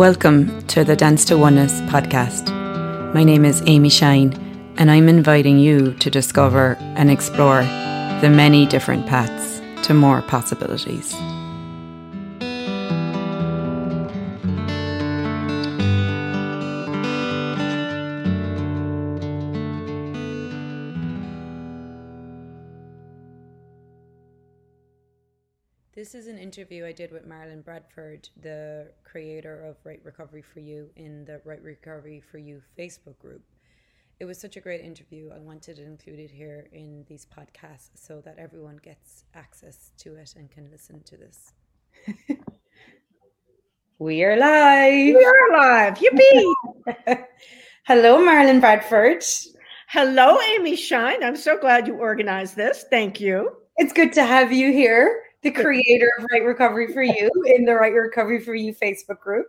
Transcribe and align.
Welcome 0.00 0.66
to 0.68 0.82
the 0.82 0.96
Dance 0.96 1.26
to 1.26 1.36
Oneness 1.36 1.82
podcast. 1.82 2.48
My 3.12 3.22
name 3.22 3.44
is 3.44 3.62
Amy 3.66 3.90
Shine, 3.90 4.32
and 4.78 4.90
I'm 4.90 5.10
inviting 5.10 5.58
you 5.58 5.92
to 5.92 6.10
discover 6.10 6.78
and 6.80 7.10
explore 7.10 7.60
the 8.22 8.32
many 8.34 8.64
different 8.64 9.06
paths 9.06 9.60
to 9.86 9.92
more 9.92 10.22
possibilities. 10.22 11.12
Interview 26.70 26.86
I 26.86 26.92
did 26.92 27.10
with 27.10 27.26
Marilyn 27.26 27.62
Bradford, 27.62 28.28
the 28.42 28.92
creator 29.02 29.64
of 29.64 29.74
Right 29.82 30.00
Recovery 30.04 30.42
for 30.42 30.60
You, 30.60 30.88
in 30.94 31.24
the 31.24 31.40
Right 31.44 31.60
Recovery 31.60 32.22
for 32.30 32.38
You 32.38 32.62
Facebook 32.78 33.18
group. 33.18 33.42
It 34.20 34.24
was 34.24 34.38
such 34.38 34.56
a 34.56 34.60
great 34.60 34.80
interview. 34.80 35.30
I 35.34 35.40
wanted 35.40 35.76
to 35.76 35.84
include 35.84 36.20
it 36.20 36.30
here 36.30 36.68
in 36.70 37.04
these 37.08 37.26
podcasts 37.26 37.88
so 37.96 38.20
that 38.20 38.38
everyone 38.38 38.78
gets 38.84 39.24
access 39.34 39.90
to 39.98 40.14
it 40.14 40.34
and 40.36 40.48
can 40.48 40.70
listen 40.70 41.02
to 41.06 41.16
this. 41.16 41.52
we 43.98 44.22
are 44.22 44.36
live. 44.36 45.16
We 45.16 45.24
are 45.24 45.58
live. 45.58 45.98
Yippee! 45.98 47.24
Hello, 47.84 48.24
Marilyn 48.24 48.60
Bradford. 48.60 49.24
Hello, 49.88 50.38
Amy 50.40 50.76
Shine. 50.76 51.24
I'm 51.24 51.34
so 51.34 51.58
glad 51.58 51.88
you 51.88 51.94
organized 51.94 52.54
this. 52.54 52.84
Thank 52.90 53.20
you. 53.20 53.56
It's 53.78 53.92
good 53.92 54.12
to 54.12 54.24
have 54.24 54.52
you 54.52 54.72
here 54.72 55.20
the 55.42 55.50
creator 55.50 56.10
of 56.18 56.26
Right 56.30 56.44
Recovery 56.44 56.92
for 56.92 57.02
You 57.02 57.30
in 57.46 57.64
the 57.64 57.74
Right 57.74 57.92
Recovery 57.92 58.40
for 58.40 58.54
You 58.54 58.74
Facebook 58.74 59.20
group. 59.20 59.46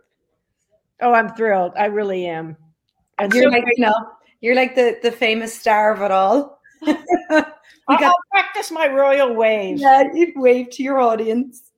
Oh, 1.00 1.12
I'm 1.12 1.34
thrilled. 1.34 1.72
I 1.76 1.86
really 1.86 2.26
am. 2.26 2.56
And 3.18 3.32
you're 3.32 3.44
so 3.44 3.50
like, 3.50 3.64
you 3.76 3.84
know, 3.84 3.94
you're 4.40 4.54
like 4.54 4.74
the, 4.74 4.98
the 5.02 5.12
famous 5.12 5.58
star 5.58 5.92
of 5.92 6.02
it 6.02 6.10
all. 6.10 6.60
I'll, 7.88 7.98
got, 7.98 8.14
practice 8.30 8.70
my 8.70 8.88
royal 8.88 9.34
wave. 9.34 9.78
Yeah, 9.78 10.04
you 10.14 10.32
wave 10.36 10.70
to 10.70 10.82
your 10.82 11.00
audience. 11.00 11.70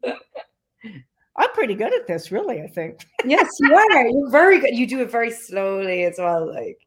I'm 1.36 1.50
pretty 1.52 1.74
good 1.74 1.92
at 1.92 2.06
this, 2.06 2.30
really, 2.30 2.62
I 2.62 2.68
think. 2.68 3.06
yes, 3.24 3.48
you 3.60 3.74
are. 3.74 4.06
You're 4.06 4.30
very 4.30 4.60
good. 4.60 4.76
You 4.76 4.86
do 4.86 5.00
it 5.00 5.10
very 5.10 5.30
slowly 5.30 6.04
as 6.04 6.16
well. 6.18 6.52
Like 6.52 6.78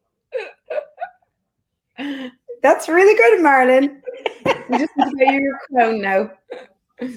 that's 2.62 2.88
really 2.88 3.16
good, 3.16 3.44
Marilyn. 3.44 4.02
you 4.46 4.80
just 4.80 4.92
need 4.98 5.10
to 5.10 5.16
get 5.18 5.34
your 5.34 5.60
crown 5.70 6.02
now. 6.02 6.32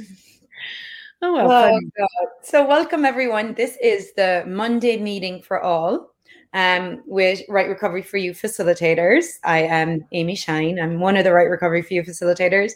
Oh, 1.23 1.35
well, 1.35 1.79
oh, 2.01 2.29
so 2.43 2.67
welcome 2.67 3.05
everyone. 3.05 3.53
This 3.53 3.77
is 3.83 4.15
the 4.15 4.43
Monday 4.47 4.97
meeting 4.97 5.43
for 5.43 5.61
all 5.61 6.15
um, 6.55 7.03
with 7.05 7.43
Right 7.47 7.69
Recovery 7.69 8.01
for 8.01 8.17
You 8.17 8.33
facilitators. 8.33 9.35
I 9.45 9.59
am 9.65 10.07
Amy 10.13 10.35
Shine. 10.35 10.79
I'm 10.81 10.99
one 10.99 11.19
of 11.19 11.25
the 11.25 11.35
Right 11.35 11.51
Recovery 11.51 11.83
for 11.83 11.93
You 11.93 12.03
facilitators. 12.05 12.73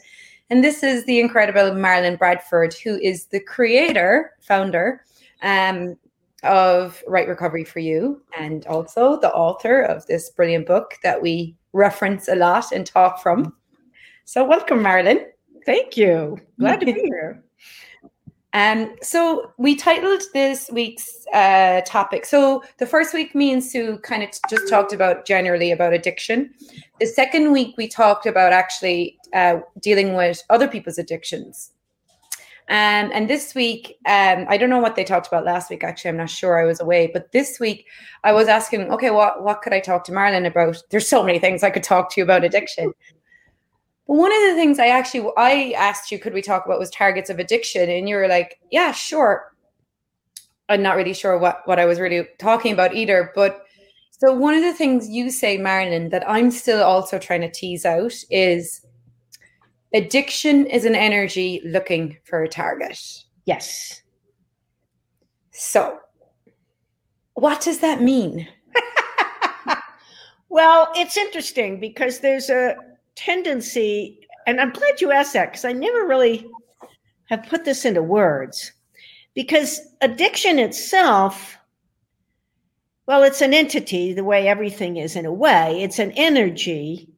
And 0.50 0.62
this 0.62 0.82
is 0.82 1.06
the 1.06 1.20
incredible 1.20 1.72
Marilyn 1.72 2.16
Bradford, 2.16 2.75
who 2.75 2.98
is 2.98 3.25
the 3.28 3.41
creator, 3.41 4.32
founder 4.42 5.06
um, 5.41 5.97
of 6.42 7.02
Right 7.06 7.27
Recovery 7.27 7.64
for 7.64 7.78
You, 7.78 8.20
and 8.38 8.66
also 8.66 9.19
the 9.19 9.32
author 9.32 9.80
of 9.80 10.06
this 10.06 10.28
brilliant 10.28 10.66
book 10.66 10.97
that 11.02 11.22
we 11.22 11.56
reference 11.72 12.28
a 12.28 12.34
lot 12.34 12.72
and 12.72 12.86
talk 12.86 13.22
from. 13.22 13.55
So, 14.27 14.44
welcome, 14.44 14.82
Marilyn. 14.82 15.25
Thank 15.66 15.97
you. 15.97 16.38
Glad 16.58 16.80
to 16.80 16.86
be 16.86 16.92
here. 16.92 17.42
Um, 18.52 18.94
so 19.02 19.52
we 19.58 19.75
titled 19.75 20.22
this 20.32 20.70
week's 20.72 21.26
uh, 21.34 21.80
topic. 21.84 22.25
So 22.25 22.62
the 22.78 22.86
first 22.86 23.12
week, 23.12 23.34
me 23.34 23.52
and 23.52 23.62
Sue 23.62 23.98
kind 23.98 24.22
of 24.22 24.30
just 24.48 24.69
talked 24.69 24.92
about 24.92 25.26
generally 25.26 25.72
about 25.72 25.92
addiction. 25.92 26.54
The 27.00 27.06
second 27.06 27.50
week, 27.50 27.74
we 27.76 27.88
talked 27.88 28.26
about 28.26 28.53
actually 28.53 29.19
uh, 29.32 29.58
dealing 29.80 30.14
with 30.14 30.41
other 30.50 30.69
people's 30.69 30.98
addictions. 30.98 31.72
Um, 32.69 33.10
and 33.12 33.28
this 33.28 33.54
week, 33.54 33.98
um, 34.06 34.47
I 34.48 34.56
don't 34.56 34.70
know 34.70 34.78
what 34.78 34.97
they 34.97 35.04
talked 35.04 35.26
about 35.26 35.44
last 35.44 35.69
week. 35.69 35.84
Actually, 35.84 36.10
I'm 36.10 36.16
not 36.16 36.30
sure. 36.30 36.58
I 36.58 36.64
was 36.64 36.80
away, 36.80 37.10
but 37.12 37.32
this 37.32 37.58
week 37.60 37.86
I 38.22 38.32
was 38.32 38.48
asking, 38.48 38.91
okay, 38.91 39.10
what 39.10 39.42
what 39.42 39.60
could 39.60 39.74
I 39.74 39.80
talk 39.80 40.04
to 40.04 40.12
Marilyn 40.12 40.47
about? 40.47 40.82
There's 40.91 41.08
so 41.08 41.22
many 41.22 41.38
things 41.38 41.62
I 41.62 41.70
could 41.70 41.82
talk 41.82 42.10
to 42.10 42.20
you 42.20 42.24
about 42.24 42.44
addiction. 42.44 42.94
But 44.06 44.15
one 44.15 44.32
of 44.32 44.42
the 44.42 44.54
things 44.54 44.78
I 44.78 44.88
actually 44.88 45.31
I 45.37 45.75
asked 45.76 46.10
you, 46.10 46.19
could 46.19 46.34
we 46.34 46.42
talk 46.42 46.66
about 46.66 46.78
was 46.78 46.91
targets 46.91 47.31
of 47.31 47.38
addiction, 47.38 47.88
and 47.88 48.09
you 48.09 48.16
were 48.16 48.28
like, 48.28 48.59
yeah, 48.70 48.92
sure. 48.92 49.50
I'm 50.69 50.82
not 50.82 50.97
really 50.97 51.15
sure 51.15 51.38
what 51.38 51.60
what 51.66 51.78
I 51.78 51.84
was 51.84 52.00
really 52.00 52.26
talking 52.38 52.72
about 52.72 52.94
either, 52.94 53.32
but. 53.34 53.60
So 54.16 54.32
one 54.32 54.54
of 54.54 54.62
the 54.62 54.72
things 54.72 55.09
you 55.09 55.28
say, 55.28 55.59
Marilyn, 55.59 56.09
that 56.10 56.26
I'm 56.26 56.50
still 56.53 56.82
also 56.82 57.19
trying 57.19 57.42
to 57.42 57.50
tease 57.50 57.84
out 57.84 58.15
is 58.31 58.81
addiction 59.92 60.66
is 60.66 60.84
an 60.84 60.94
energy 60.94 61.60
looking 61.65 62.16
for 62.25 62.42
a 62.42 62.48
target. 62.48 62.98
Yes. 63.44 64.03
So, 65.50 65.98
what 67.34 67.60
does 67.60 67.78
that 67.78 68.03
mean? 68.03 68.48
well, 70.48 70.91
it's 70.94 71.16
interesting 71.16 71.78
because 71.78 72.21
there's 72.21 72.50
a 72.50 72.76
tendency, 73.16 74.26
and 74.47 74.60
I'm 74.60 74.70
glad 74.70 75.00
you 75.00 75.12
asked 75.12 75.32
that 75.34 75.50
because 75.50 75.64
I 75.64 75.72
never 75.72 76.06
really 76.06 76.47
have 77.26 77.47
put 77.48 77.64
this 77.64 77.84
into 77.84 78.02
words. 78.02 78.72
Because 79.34 79.80
addiction 80.00 80.58
itself, 80.58 81.56
well, 83.06 83.22
it's 83.22 83.41
an 83.41 83.53
entity, 83.53 84.12
the 84.12 84.24
way 84.24 84.47
everything 84.47 84.97
is 84.97 85.16
in 85.16 85.26
a 85.26 85.32
way, 85.32 85.82
it's 85.82 85.98
an 85.98 86.12
energy, 86.12 87.08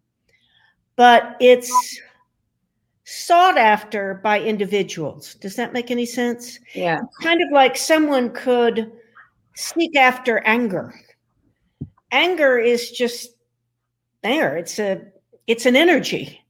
but 0.96 1.36
it's 1.40 2.00
sought 3.04 3.56
after 3.56 4.14
by 4.24 4.40
individuals. 4.40 5.34
Does 5.34 5.54
that 5.56 5.72
make 5.72 5.90
any 5.90 6.06
sense? 6.06 6.58
Yeah. 6.74 7.00
Kind 7.22 7.42
of 7.42 7.48
like 7.52 7.76
someone 7.76 8.30
could 8.30 8.90
seek 9.54 9.94
after 9.96 10.38
anger. 10.40 10.94
Anger 12.10 12.58
is 12.58 12.90
just 12.90 13.36
there. 14.22 14.56
It's 14.56 14.78
a 14.78 15.02
it's 15.46 15.66
an 15.66 15.76
energy. 15.76 16.44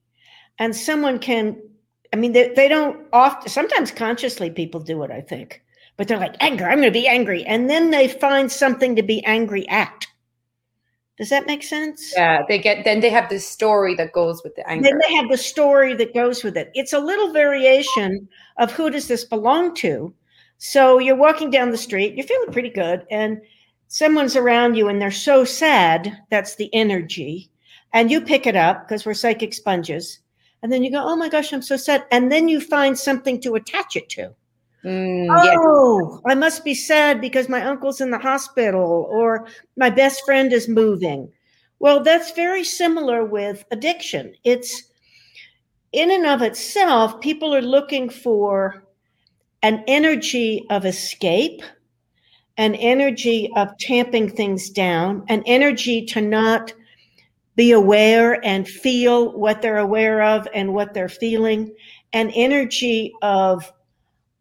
And 0.59 0.75
someone 0.75 1.19
can 1.19 1.61
i 2.13 2.17
mean 2.17 2.33
they, 2.33 2.49
they 2.55 2.69
don't 2.69 3.07
often 3.13 3.51
sometimes 3.51 3.91
consciously 3.91 4.49
people 4.49 4.81
do 4.81 5.03
it 5.03 5.11
i 5.11 5.21
think. 5.21 5.63
But 5.97 6.09
they're 6.09 6.19
like 6.19 6.37
anger 6.41 6.65
i'm 6.67 6.79
going 6.79 6.93
to 6.93 7.01
be 7.01 7.09
angry. 7.09 7.45
And 7.45 7.69
then 7.69 7.91
they 7.91 8.09
find 8.09 8.51
something 8.51 8.97
to 8.97 9.03
be 9.03 9.25
angry 9.25 9.69
at. 9.69 10.07
Does 11.19 11.31
that 11.31 11.47
make 11.47 11.63
sense? 11.63 12.13
Yeah 12.17 12.43
they 12.49 12.59
get 12.59 12.85
then 12.85 13.01
they 13.01 13.11
have 13.11 13.29
the 13.29 13.41
story 13.41 13.95
that 13.97 14.13
goes 14.13 14.43
with 14.43 14.55
the 14.55 14.69
anger 14.69 14.89
then 14.89 15.01
they 15.07 15.15
have 15.15 15.29
the 15.29 15.39
story 15.39 15.95
that 15.95 16.15
goes 16.15 16.43
with 16.43 16.57
it. 16.57 16.71
It's 16.75 16.93
a 16.93 16.99
little 16.99 17.33
variation 17.33 18.29
of 18.57 18.73
who 18.73 18.91
does 18.91 19.09
this 19.09 19.25
belong 19.25 19.75
to. 19.77 20.15
So 20.59 20.99
you're 20.99 21.17
walking 21.17 21.51
down 21.51 21.71
the 21.71 21.77
street 21.77 22.15
you're 22.15 22.27
feeling 22.27 22.53
pretty 22.53 22.71
good 22.71 23.05
and 23.11 23.43
someone's 23.89 24.37
around 24.37 24.75
you 24.75 24.89
and 24.89 25.01
they're 25.01 25.11
so 25.11 25.45
sad 25.45 26.17
that's 26.31 26.57
the 26.57 26.75
energy 26.75 27.51
and 27.97 28.11
you 28.11 28.21
pick 28.21 28.47
it 28.47 28.57
up 28.57 28.87
because 28.87 29.07
we're 29.07 29.15
psychic 29.15 29.55
sponges. 29.55 30.21
And 30.63 30.71
then 30.71 30.85
you 30.85 30.91
go 30.91 31.03
oh 31.03 31.17
my 31.17 31.31
gosh 31.31 31.53
i'm 31.53 31.63
so 31.63 31.79
sad. 31.79 32.05
And 32.11 32.31
then 32.31 32.47
you 32.47 32.61
find 32.61 32.97
something 32.97 33.41
to 33.41 33.55
attach 33.55 33.97
it 33.97 34.11
to. 34.11 34.35
Mm, 34.85 35.27
oh 35.31 36.21
yeah. 36.23 36.31
i 36.31 36.35
must 36.35 36.63
be 36.63 36.75
sad 36.75 37.21
because 37.21 37.49
my 37.49 37.63
uncle's 37.63 38.01
in 38.01 38.11
the 38.11 38.19
hospital 38.19 39.09
or 39.11 39.49
my 39.77 39.89
best 39.89 40.25
friend 40.27 40.53
is 40.53 40.69
moving. 40.69 41.33
Well 41.79 42.03
that's 42.03 42.33
very 42.33 42.65
similar 42.65 43.25
with 43.25 43.65
addiction. 43.71 44.35
It's 44.45 44.85
in 45.93 46.11
and 46.11 46.27
of 46.27 46.43
itself 46.43 47.19
people 47.23 47.55
are 47.55 47.63
looking 47.63 48.11
for 48.11 48.85
an 49.63 49.83
energy 49.87 50.67
of 50.69 50.85
escape 50.85 51.63
an 52.59 52.75
energy 52.75 53.51
of 53.57 53.77
tamping 53.79 54.29
things 54.29 54.69
down 54.69 55.25
an 55.29 55.43
energy 55.47 56.05
to 56.05 56.21
not 56.21 56.75
be 57.57 57.73
aware 57.73 58.45
and 58.45 58.69
feel 58.69 59.33
what 59.33 59.63
they're 59.63 59.79
aware 59.79 60.23
of 60.23 60.47
and 60.55 60.75
what 60.75 60.93
they're 60.95 61.09
feeling. 61.09 61.75
An 62.13 62.31
energy 62.31 63.13
of 63.23 63.73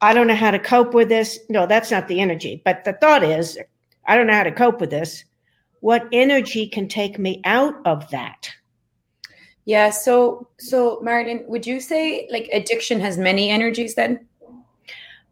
i 0.02 0.14
don't 0.14 0.28
know 0.28 0.36
how 0.36 0.52
to 0.52 0.60
cope 0.60 0.94
with 0.94 1.10
this. 1.10 1.40
No 1.50 1.66
that's 1.66 1.90
not 1.90 2.08
the 2.08 2.20
energy 2.20 2.62
but 2.64 2.84
the 2.84 2.94
thought 2.94 3.24
is 3.24 3.58
i 4.06 4.16
don't 4.16 4.28
know 4.28 4.34
how 4.34 4.44
to 4.44 4.52
cope 4.52 4.80
with 4.80 4.90
this. 4.92 5.24
What 5.80 6.08
energy 6.12 6.68
can 6.68 6.88
take 6.88 7.18
me 7.18 7.42
out 7.46 7.76
of 7.86 8.10
that? 8.12 8.50
Yeah 9.64 9.90
so 9.90 10.50
so 10.60 11.00
marilyn 11.02 11.46
would 11.48 11.66
you 11.66 11.80
say 11.80 12.28
like 12.30 12.50
addiction 12.52 13.00
has 13.00 13.18
many 13.18 13.50
energies 13.50 13.96
then? 13.96 14.28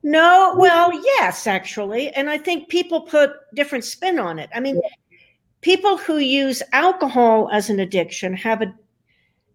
No 0.01 0.55
well 0.57 0.91
yes 0.93 1.47
actually 1.47 2.09
and 2.11 2.29
i 2.29 2.37
think 2.37 2.69
people 2.69 3.01
put 3.01 3.31
different 3.53 3.83
spin 3.83 4.19
on 4.19 4.39
it. 4.39 4.49
I 4.55 4.61
mean 4.61 4.79
people 5.63 5.97
who 5.97 6.19
use 6.19 6.61
alcohol 6.71 7.49
as 7.51 7.69
an 7.71 7.79
addiction 7.79 8.33
have 8.33 8.61
a 8.61 8.73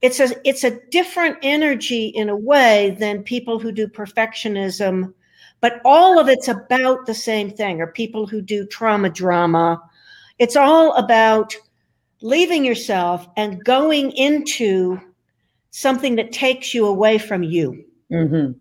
it's 0.03 0.21
a 0.21 0.29
it's 0.45 0.65
a 0.65 0.81
different 0.91 1.37
energy 1.43 2.07
in 2.09 2.29
a 2.29 2.37
way 2.37 2.97
than 2.99 3.23
people 3.23 3.59
who 3.61 3.71
do 3.71 3.87
perfectionism 3.87 5.15
but 5.61 5.81
all 5.85 6.19
of 6.19 6.29
it's 6.29 6.49
about 6.49 7.07
the 7.07 7.15
same 7.15 7.51
thing, 7.51 7.81
or 7.81 7.89
people 7.89 8.27
who 8.27 8.41
do 8.41 8.67
trauma 8.67 9.11
drama. 9.11 9.83
It's 10.39 10.57
all 10.57 10.95
about 10.95 11.55
leaving 12.21 12.65
yourself 12.65 13.27
and 13.37 13.65
going 13.65 14.13
into 14.13 15.01
something 15.71 16.17
that 16.17 16.33
takes 16.33 16.75
you 16.75 16.87
away 16.87 17.19
from 17.19 17.43
you. 17.43 17.85
Mm-hmm. 18.13 18.53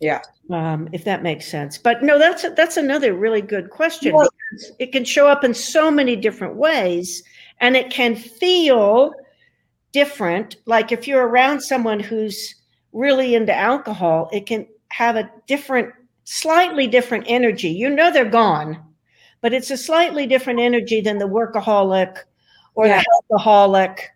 Yeah. 0.00 0.20
Um, 0.50 0.88
if 0.92 1.04
that 1.04 1.22
makes 1.22 1.46
sense. 1.46 1.76
But 1.76 2.02
no, 2.02 2.18
that's 2.18 2.44
that's 2.56 2.76
another 2.76 3.14
really 3.14 3.42
good 3.42 3.70
question. 3.70 4.14
Well, 4.14 4.28
it 4.78 4.92
can 4.92 5.04
show 5.04 5.26
up 5.28 5.44
in 5.44 5.54
so 5.54 5.90
many 5.90 6.16
different 6.16 6.56
ways, 6.56 7.22
and 7.60 7.76
it 7.76 7.90
can 7.90 8.16
feel 8.16 9.12
different. 9.92 10.56
Like 10.66 10.92
if 10.92 11.06
you're 11.06 11.26
around 11.26 11.60
someone 11.60 12.00
who's 12.00 12.54
really 12.92 13.34
into 13.34 13.54
alcohol, 13.54 14.28
it 14.32 14.46
can 14.46 14.66
have 14.88 15.16
a 15.16 15.30
different, 15.46 15.92
slightly 16.24 16.86
different 16.86 17.24
energy. 17.28 17.70
You 17.70 17.90
know 17.90 18.10
they're 18.10 18.24
gone, 18.24 18.82
but 19.40 19.52
it's 19.52 19.70
a 19.70 19.76
slightly 19.76 20.26
different 20.26 20.60
energy 20.60 21.00
than 21.00 21.18
the 21.18 21.28
workaholic 21.28 22.16
or 22.74 22.86
yeah. 22.86 23.00
the 23.00 23.20
alcoholic. 23.30 24.10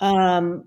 Um, 0.00 0.64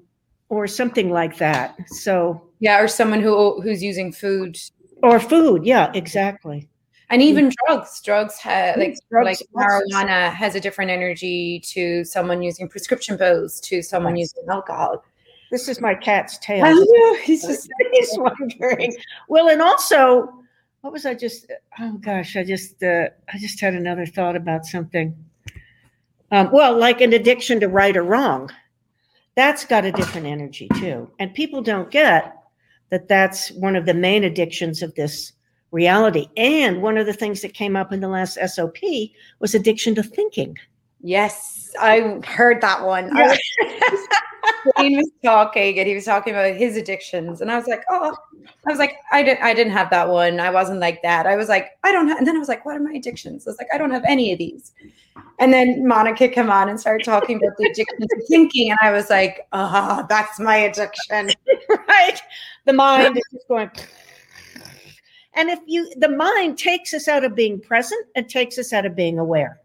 or 0.50 0.68
something 0.68 1.10
like 1.10 1.38
that. 1.38 1.76
So 1.88 2.42
yeah, 2.60 2.80
or 2.80 2.88
someone 2.88 3.22
who 3.22 3.62
who's 3.62 3.84
using 3.84 4.12
food 4.12 4.58
or 5.04 5.20
food. 5.20 5.66
Yeah, 5.66 5.92
exactly. 5.94 6.68
And 7.10 7.22
even 7.22 7.52
drugs, 7.66 8.02
drugs 8.02 8.38
have 8.40 8.78
like 8.78 8.98
drugs, 9.10 9.26
like 9.26 9.40
marijuana 9.56 10.32
has 10.34 10.56
a 10.56 10.60
different 10.60 10.92
energy 10.92 11.62
to 11.68 12.04
someone 12.04 12.42
using 12.42 12.68
prescription 12.68 13.18
pills 13.18 13.62
to 13.62 13.82
someone 13.82 14.18
yes. 14.18 14.34
using 14.36 14.50
alcohol. 14.50 15.04
This 15.50 15.70
is 15.70 15.80
my 15.80 15.96
cat's 15.96 16.38
tail. 16.40 16.66
I 16.66 16.74
know. 16.74 17.16
He's 17.22 17.42
just 17.48 17.70
he's 17.94 18.12
wondering. 18.18 18.96
Well, 19.30 19.50
and 19.50 19.62
also, 19.62 20.34
what 20.82 20.92
was 20.92 21.06
I 21.06 21.14
just? 21.14 21.50
Oh 21.80 21.94
gosh, 21.94 22.36
I 22.36 22.44
just 22.44 22.84
uh, 22.84 23.08
I 23.34 23.38
just 23.40 23.62
had 23.62 23.74
another 23.74 24.06
thought 24.06 24.36
about 24.36 24.66
something. 24.66 25.16
Um, 26.32 26.50
well, 26.52 26.78
like 26.78 27.00
an 27.00 27.14
addiction 27.14 27.62
to 27.62 27.70
right 27.70 27.96
or 27.96 28.04
wrong 28.04 28.52
that's 29.38 29.66
got 29.66 29.86
a 29.86 29.92
different 29.92 30.26
energy 30.26 30.68
too. 30.80 31.08
And 31.20 31.32
people 31.32 31.62
don't 31.62 31.92
get 31.92 32.36
that 32.90 33.08
that's 33.08 33.52
one 33.52 33.76
of 33.76 33.86
the 33.86 33.94
main 33.94 34.24
addictions 34.24 34.82
of 34.82 34.96
this 34.96 35.32
reality. 35.72 36.28
And 36.38 36.82
one 36.82 36.98
of 36.98 37.06
the 37.06 37.14
things 37.14 37.42
that 37.42 37.54
came 37.54 37.76
up 37.76 37.92
in 37.92 38.00
the 38.00 38.08
last 38.08 38.38
SOP 38.48 38.78
was 39.40 39.56
addiction 39.56 39.96
to 39.96 40.04
thinking. 40.04 40.58
Yes, 41.02 41.72
I 41.80 42.20
heard 42.26 42.62
that 42.62 42.84
one. 42.84 43.16
Yeah. 43.16 43.36
he 44.78 44.98
was 44.98 45.10
talking 45.24 45.80
and 45.80 45.88
he 45.88 45.96
was 45.96 46.06
talking 46.06 46.34
about 46.34 46.56
his 46.56 46.76
addictions 46.76 47.42
and 47.42 47.52
i 47.52 47.58
was 47.58 47.68
like 47.68 47.84
oh 47.90 48.16
i 48.68 48.70
was 48.70 48.80
like 48.80 48.98
i 49.12 49.24
didn't 49.24 49.42
i 49.42 49.54
didn't 49.54 49.74
have 49.74 49.90
that 49.90 50.08
one 50.08 50.40
i 50.40 50.50
wasn't 50.50 50.80
like 50.80 51.02
that 51.02 51.26
i 51.26 51.36
was 51.36 51.50
like 51.50 51.72
i 51.84 51.92
don't 51.92 52.08
have 52.08 52.18
and 52.18 52.28
then 52.28 52.36
i 52.36 52.40
was 52.40 52.48
like 52.48 52.66
what 52.66 52.76
are 52.76 52.80
my 52.80 52.94
addictions 52.94 53.48
i 53.48 53.50
was 53.50 53.58
like 53.58 53.68
i 53.74 53.78
don't 53.78 53.92
have 53.92 54.04
any 54.06 54.32
of 54.32 54.40
these 54.40 54.74
and 55.40 55.54
then 55.54 55.88
monica 55.88 56.28
came 56.28 56.50
on 56.50 56.70
and 56.70 56.80
started 56.80 57.04
talking 57.04 57.38
about 57.38 57.56
the 57.58 57.66
addiction 57.66 58.00
to 58.00 58.26
thinking 58.28 58.70
and 58.70 58.80
i 58.82 58.92
was 58.92 59.10
like 59.10 59.48
oh 59.54 60.06
that's 60.10 60.40
my 60.40 60.58
addiction 60.58 61.30
right 61.88 62.22
the 62.66 62.74
mind 62.74 63.18
is 63.18 63.24
just 63.32 63.48
going 63.48 63.70
and 65.38 65.50
if 65.50 65.60
you 65.66 65.90
the 65.98 66.10
mind 66.10 66.58
takes 66.58 66.94
us 66.94 67.08
out 67.08 67.24
of 67.24 67.36
being 67.36 67.60
present 67.60 68.06
and 68.16 68.28
takes 68.28 68.58
us 68.58 68.74
out 68.74 68.86
of 68.86 68.96
being 68.96 69.20
aware 69.20 69.62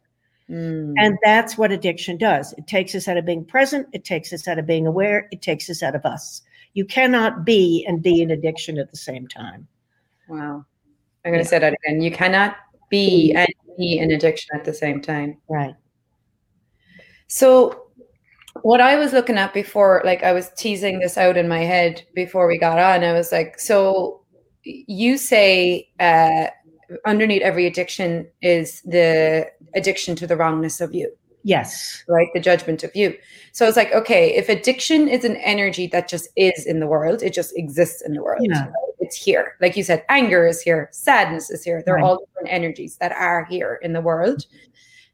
Mm. 0.52 0.94
And 0.98 1.18
that's 1.24 1.56
what 1.56 1.72
addiction 1.72 2.18
does. 2.18 2.52
It 2.58 2.66
takes 2.66 2.94
us 2.94 3.08
out 3.08 3.16
of 3.16 3.24
being 3.24 3.44
present, 3.44 3.88
it 3.92 4.04
takes 4.04 4.32
us 4.32 4.46
out 4.46 4.58
of 4.58 4.66
being 4.66 4.86
aware, 4.86 5.28
it 5.32 5.40
takes 5.40 5.70
us 5.70 5.82
out 5.82 5.94
of 5.94 6.04
us. 6.04 6.42
You 6.74 6.84
cannot 6.84 7.44
be 7.44 7.84
and 7.88 8.02
be 8.02 8.22
in 8.22 8.30
addiction 8.30 8.78
at 8.78 8.90
the 8.90 8.96
same 8.96 9.26
time. 9.28 9.66
Wow. 10.28 10.64
I'm 11.24 11.32
going 11.32 11.42
to 11.42 11.48
say 11.48 11.58
that 11.58 11.74
again. 11.74 12.02
You 12.02 12.10
cannot 12.10 12.56
be 12.90 13.32
and 13.34 13.48
be 13.78 13.98
in 13.98 14.10
addiction 14.10 14.54
at 14.54 14.64
the 14.64 14.74
same 14.74 15.00
time. 15.00 15.38
Right. 15.48 15.74
So, 17.28 17.86
what 18.62 18.82
I 18.82 18.96
was 18.96 19.12
looking 19.12 19.38
at 19.38 19.54
before, 19.54 20.02
like 20.04 20.22
I 20.22 20.32
was 20.32 20.50
teasing 20.56 20.98
this 20.98 21.16
out 21.16 21.38
in 21.38 21.48
my 21.48 21.60
head 21.60 22.02
before 22.14 22.46
we 22.46 22.58
got 22.58 22.78
on, 22.78 23.04
I 23.04 23.12
was 23.12 23.32
like, 23.32 23.58
so 23.58 24.21
you 24.64 25.18
say 25.18 25.88
uh, 26.00 26.46
underneath 27.06 27.42
every 27.42 27.66
addiction 27.66 28.28
is 28.40 28.82
the 28.82 29.50
addiction 29.74 30.16
to 30.16 30.26
the 30.26 30.36
wrongness 30.36 30.80
of 30.80 30.94
you. 30.94 31.12
Yes. 31.44 32.04
Right? 32.08 32.28
The 32.34 32.40
judgment 32.40 32.84
of 32.84 32.94
you. 32.94 33.16
So 33.52 33.66
it's 33.66 33.76
like, 33.76 33.92
okay, 33.92 34.34
if 34.34 34.48
addiction 34.48 35.08
is 35.08 35.24
an 35.24 35.36
energy 35.36 35.88
that 35.88 36.08
just 36.08 36.28
is 36.36 36.66
in 36.66 36.78
the 36.80 36.86
world, 36.86 37.22
it 37.22 37.34
just 37.34 37.56
exists 37.56 38.02
in 38.02 38.14
the 38.14 38.22
world. 38.22 38.46
Yeah. 38.48 38.70
It's 39.00 39.16
here. 39.16 39.56
Like 39.60 39.76
you 39.76 39.82
said, 39.82 40.04
anger 40.08 40.46
is 40.46 40.62
here, 40.62 40.88
sadness 40.92 41.50
is 41.50 41.64
here. 41.64 41.82
They're 41.84 41.96
right. 41.96 42.04
all 42.04 42.24
different 42.24 42.48
energies 42.48 42.96
that 42.98 43.12
are 43.12 43.44
here 43.44 43.80
in 43.82 43.92
the 43.92 44.00
world. 44.00 44.46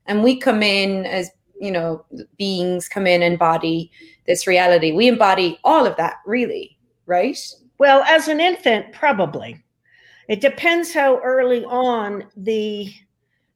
And 0.06 0.22
we 0.22 0.38
come 0.38 0.62
in 0.62 1.06
as, 1.06 1.30
you 1.60 1.70
know, 1.70 2.04
beings 2.36 2.88
come 2.88 3.06
in 3.06 3.22
and 3.22 3.32
embody 3.32 3.90
this 4.26 4.46
reality. 4.46 4.92
We 4.92 5.08
embody 5.08 5.58
all 5.64 5.86
of 5.86 5.96
that, 5.96 6.16
really, 6.26 6.78
right? 7.06 7.38
Well, 7.78 8.02
as 8.02 8.28
an 8.28 8.40
infant, 8.40 8.92
probably. 8.92 9.62
It 10.28 10.40
depends 10.40 10.92
how 10.92 11.20
early 11.20 11.64
on 11.64 12.24
the 12.36 12.92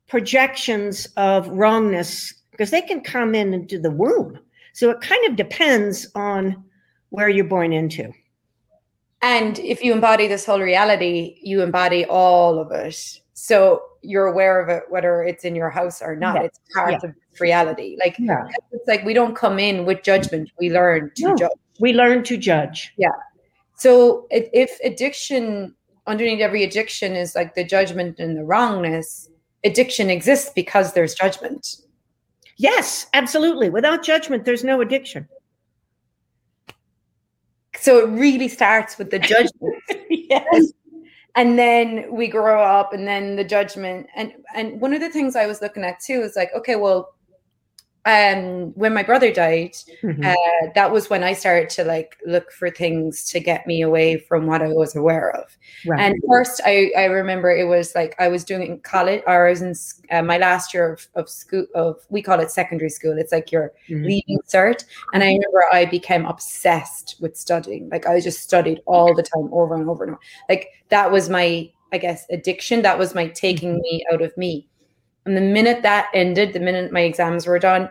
projections 0.08 1.06
of 1.16 1.48
wrongness, 1.48 2.32
because 2.50 2.70
they 2.70 2.82
can 2.82 3.00
come 3.00 3.34
in 3.34 3.52
into 3.52 3.78
the 3.78 3.90
womb. 3.90 4.38
So 4.72 4.90
it 4.90 5.00
kind 5.00 5.26
of 5.28 5.36
depends 5.36 6.06
on 6.14 6.64
where 7.10 7.28
you're 7.28 7.44
born 7.44 7.72
into. 7.72 8.10
And 9.20 9.58
if 9.58 9.84
you 9.84 9.92
embody 9.92 10.28
this 10.28 10.46
whole 10.46 10.60
reality, 10.60 11.38
you 11.42 11.62
embody 11.62 12.04
all 12.06 12.58
of 12.58 12.72
it. 12.72 13.20
So 13.34 13.82
you're 14.02 14.26
aware 14.26 14.60
of 14.60 14.68
it, 14.68 14.84
whether 14.88 15.22
it's 15.22 15.44
in 15.44 15.54
your 15.54 15.70
house 15.70 16.02
or 16.02 16.16
not. 16.16 16.36
Yeah. 16.36 16.42
It's 16.42 16.60
part 16.74 16.92
yeah. 16.92 17.10
of 17.10 17.14
reality. 17.38 17.96
Like 18.02 18.16
yeah. 18.18 18.48
it's 18.72 18.88
like 18.88 19.04
we 19.04 19.14
don't 19.14 19.36
come 19.36 19.58
in 19.58 19.84
with 19.84 20.02
judgment. 20.02 20.50
We 20.58 20.70
learn 20.70 21.12
to 21.16 21.22
no. 21.22 21.36
judge. 21.36 21.50
We 21.78 21.92
learn 21.92 22.24
to 22.24 22.36
judge. 22.36 22.92
Yeah. 22.96 23.10
So 23.76 24.26
if, 24.30 24.78
addiction 24.84 25.74
underneath 26.06 26.40
every 26.40 26.64
addiction 26.64 27.14
is 27.14 27.34
like 27.34 27.54
the 27.54 27.64
judgment 27.64 28.18
and 28.18 28.36
the 28.36 28.44
wrongness. 28.44 29.28
Addiction 29.64 30.10
exists 30.10 30.50
because 30.54 30.92
there's 30.92 31.14
judgment. 31.14 31.76
Yes, 32.56 33.06
absolutely. 33.14 33.70
Without 33.70 34.02
judgment, 34.02 34.44
there's 34.44 34.64
no 34.64 34.80
addiction. 34.80 35.28
So 37.78 37.98
it 37.98 38.10
really 38.10 38.48
starts 38.48 38.98
with 38.98 39.10
the 39.10 39.18
judgment. 39.18 39.82
yes. 40.10 40.72
And 41.34 41.58
then 41.58 42.12
we 42.12 42.28
grow 42.28 42.62
up 42.62 42.92
and 42.92 43.06
then 43.06 43.36
the 43.36 43.44
judgment. 43.44 44.06
And 44.14 44.32
and 44.54 44.80
one 44.80 44.92
of 44.92 45.00
the 45.00 45.08
things 45.08 45.34
I 45.34 45.46
was 45.46 45.62
looking 45.62 45.82
at 45.82 45.98
too 46.00 46.20
is 46.20 46.36
like, 46.36 46.50
okay, 46.54 46.76
well, 46.76 47.14
um 48.04 48.72
when 48.74 48.92
my 48.92 49.02
brother 49.02 49.32
died 49.32 49.76
mm-hmm. 50.02 50.24
uh, 50.24 50.72
that 50.74 50.90
was 50.90 51.08
when 51.08 51.22
i 51.22 51.32
started 51.32 51.70
to 51.70 51.84
like 51.84 52.16
look 52.26 52.50
for 52.50 52.68
things 52.68 53.24
to 53.24 53.38
get 53.38 53.64
me 53.64 53.80
away 53.80 54.18
from 54.18 54.46
what 54.46 54.60
i 54.60 54.66
was 54.66 54.96
aware 54.96 55.30
of 55.36 55.56
right. 55.86 56.00
and 56.00 56.20
first 56.28 56.60
i 56.64 56.90
i 56.96 57.04
remember 57.04 57.48
it 57.48 57.68
was 57.68 57.94
like 57.94 58.16
i 58.18 58.26
was 58.26 58.42
doing 58.42 58.66
in 58.66 58.78
college 58.80 59.22
or 59.28 59.46
i 59.46 59.50
was 59.50 59.62
in 59.62 59.72
uh, 60.10 60.22
my 60.22 60.36
last 60.36 60.74
year 60.74 60.94
of, 60.94 61.06
of 61.14 61.28
school 61.28 61.64
of 61.76 61.96
we 62.08 62.20
call 62.20 62.40
it 62.40 62.50
secondary 62.50 62.90
school 62.90 63.16
it's 63.16 63.30
like 63.30 63.52
your 63.52 63.72
mm-hmm. 63.88 64.04
leaving 64.04 64.38
cert 64.48 64.84
and 65.14 65.22
i 65.22 65.26
remember 65.26 65.64
i 65.72 65.84
became 65.84 66.26
obsessed 66.26 67.16
with 67.20 67.36
studying 67.36 67.88
like 67.90 68.06
i 68.08 68.20
just 68.20 68.40
studied 68.40 68.80
all 68.86 69.14
the 69.14 69.22
time 69.22 69.48
over 69.52 69.76
and 69.76 69.88
over 69.88 70.02
and 70.02 70.14
over 70.14 70.20
like 70.48 70.70
that 70.88 71.12
was 71.12 71.28
my 71.28 71.70
i 71.92 71.98
guess 71.98 72.26
addiction 72.30 72.82
that 72.82 72.98
was 72.98 73.14
my 73.14 73.28
taking 73.28 73.74
mm-hmm. 73.74 73.82
me 73.82 74.04
out 74.12 74.22
of 74.22 74.36
me 74.36 74.66
and 75.26 75.36
the 75.36 75.40
minute 75.40 75.82
that 75.82 76.08
ended, 76.14 76.52
the 76.52 76.60
minute 76.60 76.92
my 76.92 77.00
exams 77.00 77.46
were 77.46 77.58
done, 77.58 77.90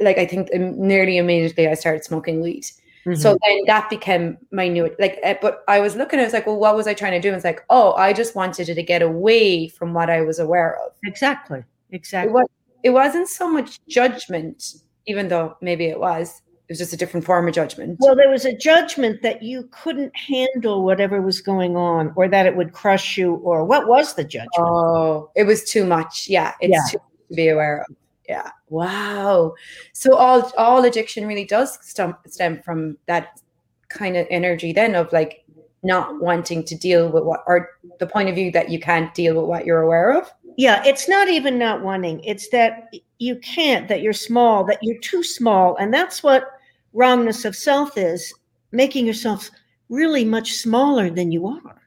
like 0.00 0.18
I 0.18 0.26
think 0.26 0.52
nearly 0.52 1.18
immediately 1.18 1.68
I 1.68 1.74
started 1.74 2.04
smoking 2.04 2.40
weed. 2.40 2.64
Mm-hmm. 3.06 3.14
So 3.14 3.38
then 3.46 3.58
that 3.66 3.88
became 3.88 4.36
my 4.50 4.68
new 4.68 4.94
like. 4.98 5.18
Eh, 5.22 5.36
but 5.40 5.64
I 5.68 5.80
was 5.80 5.96
looking, 5.96 6.20
I 6.20 6.24
was 6.24 6.32
like, 6.32 6.46
well, 6.46 6.58
what 6.58 6.76
was 6.76 6.86
I 6.86 6.94
trying 6.94 7.12
to 7.12 7.20
do? 7.20 7.28
And 7.28 7.36
it's 7.36 7.44
like, 7.44 7.64
oh, 7.70 7.94
I 7.94 8.12
just 8.12 8.34
wanted 8.34 8.66
to 8.66 8.82
get 8.82 9.00
away 9.00 9.68
from 9.68 9.94
what 9.94 10.10
I 10.10 10.20
was 10.20 10.38
aware 10.38 10.76
of. 10.84 10.92
Exactly. 11.04 11.64
Exactly. 11.92 12.30
It, 12.30 12.32
was, 12.32 12.46
it 12.84 12.90
wasn't 12.90 13.28
so 13.28 13.50
much 13.50 13.80
judgment, 13.88 14.74
even 15.06 15.28
though 15.28 15.56
maybe 15.60 15.86
it 15.86 15.98
was 15.98 16.42
was 16.70 16.78
just 16.78 16.92
a 16.92 16.96
different 16.96 17.26
form 17.26 17.46
of 17.46 17.54
judgment. 17.54 17.98
Well, 18.00 18.16
there 18.16 18.30
was 18.30 18.44
a 18.44 18.56
judgment 18.56 19.22
that 19.22 19.42
you 19.42 19.68
couldn't 19.72 20.16
handle 20.16 20.84
whatever 20.84 21.20
was 21.20 21.40
going 21.40 21.76
on, 21.76 22.12
or 22.16 22.28
that 22.28 22.46
it 22.46 22.56
would 22.56 22.72
crush 22.72 23.18
you, 23.18 23.34
or 23.34 23.64
what 23.64 23.88
was 23.88 24.14
the 24.14 24.24
judgment? 24.24 24.50
Oh, 24.56 25.30
it 25.34 25.44
was 25.44 25.64
too 25.64 25.84
much. 25.84 26.28
Yeah, 26.28 26.54
it's 26.60 26.72
yeah. 26.72 26.82
too 26.90 26.98
much 26.98 27.28
to 27.28 27.34
be 27.34 27.48
aware 27.48 27.80
of. 27.82 27.96
Yeah. 28.28 28.50
Wow. 28.68 29.54
So 29.92 30.14
all 30.14 30.52
all 30.56 30.84
addiction 30.84 31.26
really 31.26 31.44
does 31.44 31.78
stem 31.84 32.16
stem 32.28 32.62
from 32.62 32.96
that 33.06 33.40
kind 33.88 34.16
of 34.16 34.26
energy 34.30 34.72
then 34.72 34.94
of 34.94 35.12
like 35.12 35.44
not 35.82 36.20
wanting 36.20 36.62
to 36.62 36.76
deal 36.76 37.10
with 37.10 37.24
what 37.24 37.42
or 37.46 37.70
the 37.98 38.06
point 38.06 38.28
of 38.28 38.36
view 38.36 38.52
that 38.52 38.70
you 38.70 38.78
can't 38.78 39.12
deal 39.14 39.34
with 39.34 39.46
what 39.46 39.66
you're 39.66 39.80
aware 39.80 40.12
of. 40.16 40.30
Yeah, 40.56 40.82
it's 40.84 41.08
not 41.08 41.28
even 41.28 41.58
not 41.58 41.82
wanting. 41.82 42.22
It's 42.22 42.48
that 42.50 42.94
you 43.18 43.36
can't, 43.36 43.88
that 43.88 44.02
you're 44.02 44.12
small, 44.12 44.64
that 44.64 44.78
you're 44.82 44.98
too 44.98 45.22
small. 45.22 45.76
And 45.76 45.92
that's 45.92 46.22
what 46.22 46.59
wrongness 46.92 47.44
of 47.44 47.54
self 47.56 47.96
is 47.96 48.32
making 48.72 49.06
yourself 49.06 49.50
really 49.88 50.24
much 50.24 50.52
smaller 50.54 51.10
than 51.10 51.32
you 51.32 51.46
are. 51.46 51.80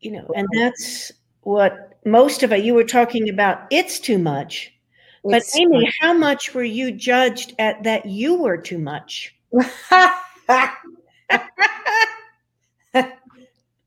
you 0.00 0.12
know, 0.12 0.30
and 0.36 0.46
that's 0.54 1.12
what 1.42 1.98
most 2.04 2.42
of 2.42 2.52
it, 2.52 2.64
you 2.64 2.74
were 2.74 2.84
talking 2.84 3.28
about, 3.28 3.66
it's 3.70 3.98
too 3.98 4.18
much. 4.18 4.72
But 5.24 5.38
It's- 5.38 5.58
Amy, 5.58 5.90
how 6.00 6.12
much 6.12 6.54
were 6.54 6.62
you 6.64 6.92
judged 6.92 7.54
at 7.58 7.82
that 7.84 8.06
you 8.06 8.34
were 8.36 8.56
too 8.56 8.78
much? 8.78 9.34
a 9.52 10.08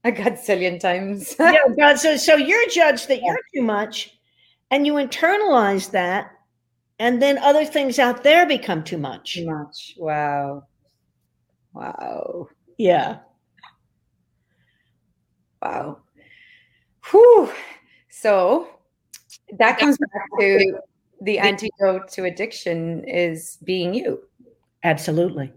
godzillion 0.05 0.79
times. 0.79 1.36
yeah, 1.39 1.53
God, 1.77 1.98
so 1.98 2.17
so 2.17 2.36
you're 2.36 2.67
judged 2.69 3.07
that 3.07 3.21
you're 3.21 3.39
too 3.55 3.62
much, 3.62 4.17
and 4.69 4.86
you 4.86 4.93
internalize 4.93 5.91
that, 5.91 6.31
and 7.01 7.20
then 7.20 7.39
other 7.39 7.65
things 7.65 7.98
out 7.98 8.24
there 8.24 8.46
become 8.46 8.84
too 8.84 9.00
much. 9.00 9.34
Too 9.34 9.50
much. 9.50 9.96
Wow. 9.98 10.67
Wow. 11.74 12.48
Yeah. 12.77 13.17
Wow. 15.63 15.98
Whew. 17.10 17.51
So 18.12 18.70
that 19.58 19.79
comes 19.79 19.98
back 19.98 20.39
to 20.41 20.79
the 21.22 21.39
antidote 21.39 22.08
to 22.10 22.25
addiction 22.25 23.03
is 23.05 23.58
being 23.63 23.96
you, 23.96 24.22
Absolutely. 24.84 25.51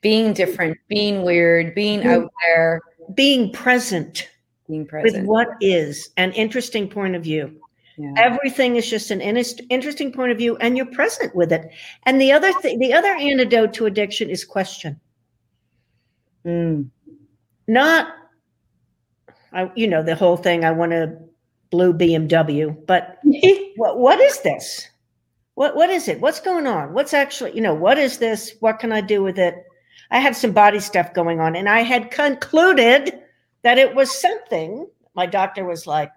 being 0.00 0.32
different, 0.32 0.76
being 0.88 1.22
weird, 1.22 1.76
being 1.76 2.04
out 2.04 2.28
there, 2.44 2.80
Being 3.14 3.52
present 3.52 4.28
being 4.66 4.84
present 4.84 5.14
with 5.14 5.26
what 5.26 5.48
is 5.60 6.10
an 6.16 6.32
interesting 6.32 6.88
point 6.88 7.14
of 7.14 7.22
view. 7.22 7.60
Yeah. 8.00 8.14
Everything 8.16 8.76
is 8.76 8.88
just 8.88 9.10
an 9.10 9.20
interesting 9.20 10.10
point 10.10 10.32
of 10.32 10.38
view, 10.38 10.56
and 10.56 10.74
you're 10.74 10.86
present 10.86 11.36
with 11.36 11.52
it. 11.52 11.70
And 12.06 12.18
the 12.18 12.32
other 12.32 12.50
thing, 12.54 12.78
the 12.78 12.94
other 12.94 13.14
antidote 13.14 13.74
to 13.74 13.84
addiction 13.84 14.30
is 14.30 14.42
question. 14.42 14.98
Mm. 16.46 16.88
Not, 17.68 18.08
I, 19.52 19.70
you 19.74 19.86
know, 19.86 20.02
the 20.02 20.14
whole 20.14 20.38
thing. 20.38 20.64
I 20.64 20.70
want 20.70 20.94
a 20.94 21.14
blue 21.70 21.92
BMW, 21.92 22.74
but 22.86 23.18
what 23.76 23.98
what 23.98 24.18
is 24.18 24.40
this? 24.40 24.88
What 25.56 25.76
what 25.76 25.90
is 25.90 26.08
it? 26.08 26.22
What's 26.22 26.40
going 26.40 26.66
on? 26.66 26.94
What's 26.94 27.12
actually, 27.12 27.54
you 27.54 27.60
know, 27.60 27.74
what 27.74 27.98
is 27.98 28.16
this? 28.16 28.54
What 28.60 28.78
can 28.78 28.92
I 28.92 29.02
do 29.02 29.22
with 29.22 29.38
it? 29.38 29.62
I 30.10 30.20
had 30.20 30.34
some 30.34 30.52
body 30.52 30.80
stuff 30.80 31.12
going 31.12 31.38
on, 31.38 31.54
and 31.54 31.68
I 31.68 31.80
had 31.80 32.10
concluded 32.10 33.20
that 33.60 33.76
it 33.76 33.94
was 33.94 34.10
something. 34.10 34.86
My 35.14 35.26
doctor 35.26 35.66
was 35.66 35.86
like, 35.86 36.10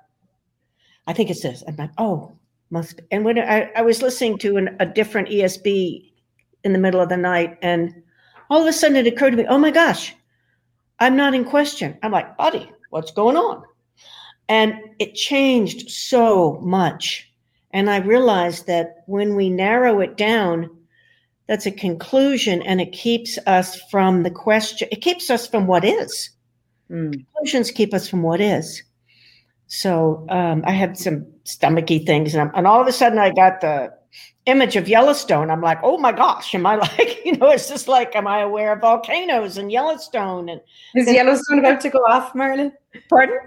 I 1.07 1.13
think 1.13 1.29
it's 1.29 1.41
this. 1.41 1.63
I'm 1.67 1.75
like, 1.75 1.91
oh, 1.98 2.38
must 2.69 2.98
be. 2.98 3.03
And 3.12 3.25
when 3.25 3.39
I, 3.39 3.69
I 3.75 3.81
was 3.81 4.01
listening 4.01 4.38
to 4.39 4.57
an, 4.57 4.75
a 4.79 4.86
different 4.86 5.29
ESB 5.29 6.12
in 6.63 6.74
the 6.74 6.79
middle 6.79 7.01
of 7.01 7.10
the 7.10 7.17
night, 7.17 7.57
and 7.62 7.93
all 8.50 8.62
of 8.62 8.67
a 8.67 8.74
sudden 8.74 8.98
it 8.98 9.07
occurred 9.07 9.31
to 9.31 9.38
me, 9.38 9.45
oh 9.48 9.57
my 9.57 9.72
gosh, 9.72 10.15
I'm 11.00 11.15
not 11.15 11.33
in 11.33 11.45
question. 11.45 11.98
I'm 12.03 12.12
like, 12.12 12.38
buddy, 12.38 12.72
what's 12.89 13.12
going 13.12 13.38
on? 13.38 13.63
And 14.50 14.75
it 15.00 15.15
changed 15.15 15.89
so 15.89 16.60
much. 16.62 17.29
And 17.72 17.89
I 17.89 17.98
realized 17.98 18.67
that 18.67 19.03
when 19.07 19.36
we 19.36 19.50
narrow 19.50 20.00
it 20.00 20.15
down, 20.15 20.69
that's 21.48 21.65
a 21.65 21.72
conclusion 21.72 22.62
and 22.62 22.79
it 22.79 22.91
keeps 22.91 23.38
us 23.48 23.81
from 23.89 24.24
the 24.24 24.31
question, 24.31 24.88
it 24.91 25.01
keeps 25.01 25.29
us 25.29 25.48
from 25.48 25.67
what 25.67 25.83
is. 25.83 26.29
Mm. 26.89 27.12
Conclusions 27.12 27.72
keep 27.72 27.93
us 27.93 28.07
from 28.07 28.22
what 28.22 28.39
is. 28.39 28.83
So 29.74 30.24
um, 30.30 30.62
I 30.68 30.72
had 30.72 31.00
some 31.00 31.25
stomachy 31.46 32.06
things, 32.06 32.36
and, 32.36 32.42
I'm- 32.42 32.51
and 32.56 32.68
all 32.68 32.80
of 32.80 32.88
a 32.88 32.92
sudden 32.92 33.18
I 33.18 33.32
got 33.32 33.60
the 33.62 33.92
image 34.46 34.75
of 34.75 34.88
Yellowstone. 34.88 35.50
I'm 35.50 35.62
like, 35.62 35.80
oh 35.82 35.98
my 35.98 36.12
gosh, 36.12 36.53
am 36.53 36.68
I 36.68 36.75
like, 36.98 37.25
you 37.25 37.36
know, 37.38 37.50
it's 37.50 37.68
just 37.68 37.88
like, 37.88 38.15
am 38.15 38.27
I 38.27 38.42
aware 38.42 38.74
of 38.74 38.82
volcanoes 38.82 39.58
and 39.58 39.72
Yellowstone? 39.72 40.50
And 40.50 40.62
Is 40.94 41.12
Yellowstone 41.12 41.58
about 41.58 41.82
to 41.82 41.89
go 41.89 41.98
off, 42.00 42.36
Marilyn? 42.36 42.72
Pardon? 43.10 43.39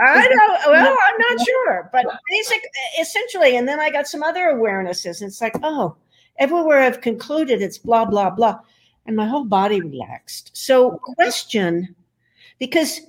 I 0.00 0.26
don't. 0.28 0.72
Well, 0.72 0.96
I'm 1.08 1.18
not 1.18 1.46
sure, 1.46 1.90
but 1.92 2.06
basic, 2.30 2.62
essentially, 2.98 3.56
and 3.58 3.68
then 3.68 3.78
I 3.78 3.90
got 3.90 4.06
some 4.06 4.22
other 4.22 4.54
awarenesses. 4.54 5.20
And 5.20 5.28
it's 5.28 5.42
like, 5.42 5.56
oh, 5.62 5.94
everywhere 6.38 6.80
I've 6.80 7.02
concluded, 7.02 7.60
it's 7.60 7.76
blah 7.76 8.06
blah 8.06 8.30
blah, 8.30 8.60
and 9.06 9.14
my 9.16 9.26
whole 9.26 9.44
body 9.44 9.80
relaxed. 9.82 10.52
So, 10.54 10.92
question, 11.16 11.94
because 12.58 13.00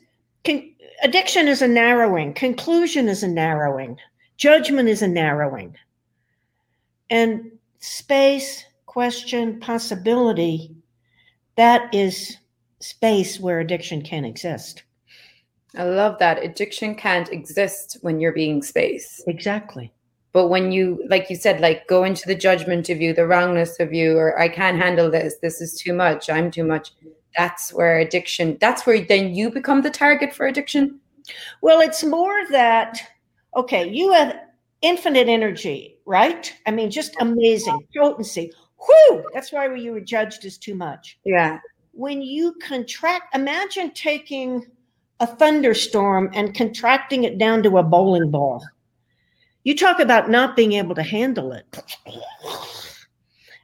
con- 0.48 0.74
addiction 1.04 1.48
is 1.48 1.62
a 1.62 1.68
narrowing, 1.68 2.34
conclusion 2.34 3.08
is 3.08 3.22
a 3.22 3.28
narrowing, 3.28 3.98
judgment 4.38 4.90
is 4.90 5.02
a 5.02 5.08
narrowing, 5.08 5.76
and 7.10 7.52
space, 7.80 8.64
question, 8.86 9.60
possibility, 9.60 10.76
that 11.56 11.94
is 11.94 12.38
space 12.80 13.40
where 13.40 13.60
addiction 13.60 14.02
can 14.02 14.26
exist. 14.26 14.84
I 15.76 15.84
love 15.84 16.18
that. 16.20 16.44
Addiction 16.44 16.96
can't 16.96 17.30
exist 17.30 17.98
when 18.02 18.20
you're 18.20 18.32
being 18.32 18.64
space. 18.64 19.24
Exactly. 19.28 19.94
But 20.34 20.48
when 20.48 20.72
you, 20.72 21.04
like 21.10 21.30
you 21.30 21.36
said, 21.36 21.62
like 21.62 21.88
go 21.88 22.04
into 22.04 22.28
the 22.28 22.36
judgment 22.36 22.90
of 22.90 23.02
you, 23.02 23.14
the 23.14 23.28
wrongness 23.28 23.80
of 23.80 23.94
you, 23.94 24.18
or 24.18 24.40
I 24.40 24.50
can't 24.50 24.82
handle 24.82 25.10
this, 25.10 25.36
this 25.42 25.62
is 25.62 25.74
too 25.74 25.94
much, 25.94 26.30
I'm 26.30 26.52
too 26.52 26.64
much. 26.64 26.92
That's 27.36 27.74
where 27.74 28.00
addiction, 28.00 28.58
that's 28.60 28.86
where 28.86 29.04
then 29.06 29.36
you 29.36 29.52
become 29.52 29.82
the 29.82 29.90
target 29.90 30.34
for 30.34 30.48
addiction. 30.48 31.00
Well, 31.62 31.82
it's 31.82 32.04
more 32.04 32.48
that, 32.52 33.00
okay, 33.56 33.90
you 33.90 34.14
have 34.14 34.40
infinite 34.82 35.28
energy, 35.28 35.98
right? 36.06 36.54
I 36.66 36.72
mean, 36.72 36.90
just 36.90 37.16
amazing 37.20 37.86
potency. 37.96 38.52
Whew, 38.86 39.24
that's 39.34 39.52
why 39.52 39.74
you 39.76 39.92
were 39.92 40.02
judged 40.02 40.46
as 40.46 40.58
too 40.58 40.76
much. 40.76 41.20
Yeah. 41.26 41.60
When 41.92 42.22
you 42.22 42.54
contract, 42.62 43.36
imagine 43.36 43.92
taking 43.92 44.66
a 45.20 45.28
thunderstorm 45.28 46.30
and 46.34 46.54
contracting 46.54 47.24
it 47.24 47.38
down 47.40 47.64
to 47.64 47.78
a 47.80 47.84
bowling 47.84 48.30
ball. 48.30 48.64
You 49.64 49.76
talk 49.76 50.00
about 50.00 50.30
not 50.30 50.56
being 50.56 50.74
able 50.74 50.96
to 50.96 51.04
handle 51.04 51.52
it. 51.52 51.66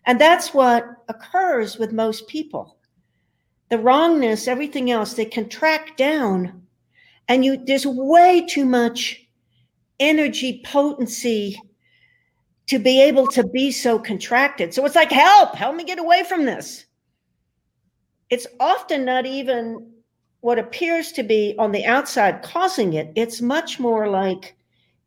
And 0.05 0.19
that's 0.19 0.53
what 0.53 0.85
occurs 1.07 1.77
with 1.77 1.93
most 1.93 2.27
people. 2.27 2.77
The 3.73 3.79
wrongness, 3.79 4.47
everything 4.47 4.91
else, 4.91 5.15
they 5.15 5.25
can 5.25 5.49
track 5.49 5.97
down 5.97 6.61
and 7.27 7.43
you 7.43 7.57
there's 7.65 7.87
way 7.87 8.45
too 8.47 8.65
much 8.65 9.27
energy 9.99 10.61
potency 10.63 11.59
to 12.67 12.77
be 12.77 13.01
able 13.01 13.25
to 13.29 13.43
be 13.43 13.71
so 13.71 13.97
contracted. 13.97 14.75
So 14.75 14.85
it's 14.85 14.93
like, 14.93 15.11
help, 15.11 15.55
help 15.55 15.75
me 15.75 15.85
get 15.85 15.97
away 15.97 16.23
from 16.23 16.45
this. 16.45 16.85
It's 18.29 18.45
often 18.59 19.05
not 19.05 19.25
even 19.25 19.91
what 20.41 20.59
appears 20.59 21.11
to 21.13 21.23
be 21.23 21.55
on 21.57 21.71
the 21.71 21.83
outside 21.83 22.43
causing 22.43 22.93
it. 22.93 23.11
It's 23.15 23.41
much 23.41 23.79
more 23.79 24.07
like 24.07 24.55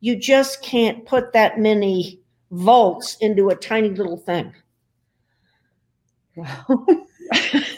you 0.01 0.17
just 0.17 0.61
can't 0.61 1.05
put 1.05 1.31
that 1.31 1.57
many 1.57 2.19
volts 2.51 3.15
into 3.21 3.47
a 3.47 3.55
tiny 3.55 3.91
little 3.91 4.17
thing. 4.17 4.53
Wow. 6.35 6.85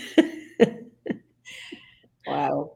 wow. 2.32 2.72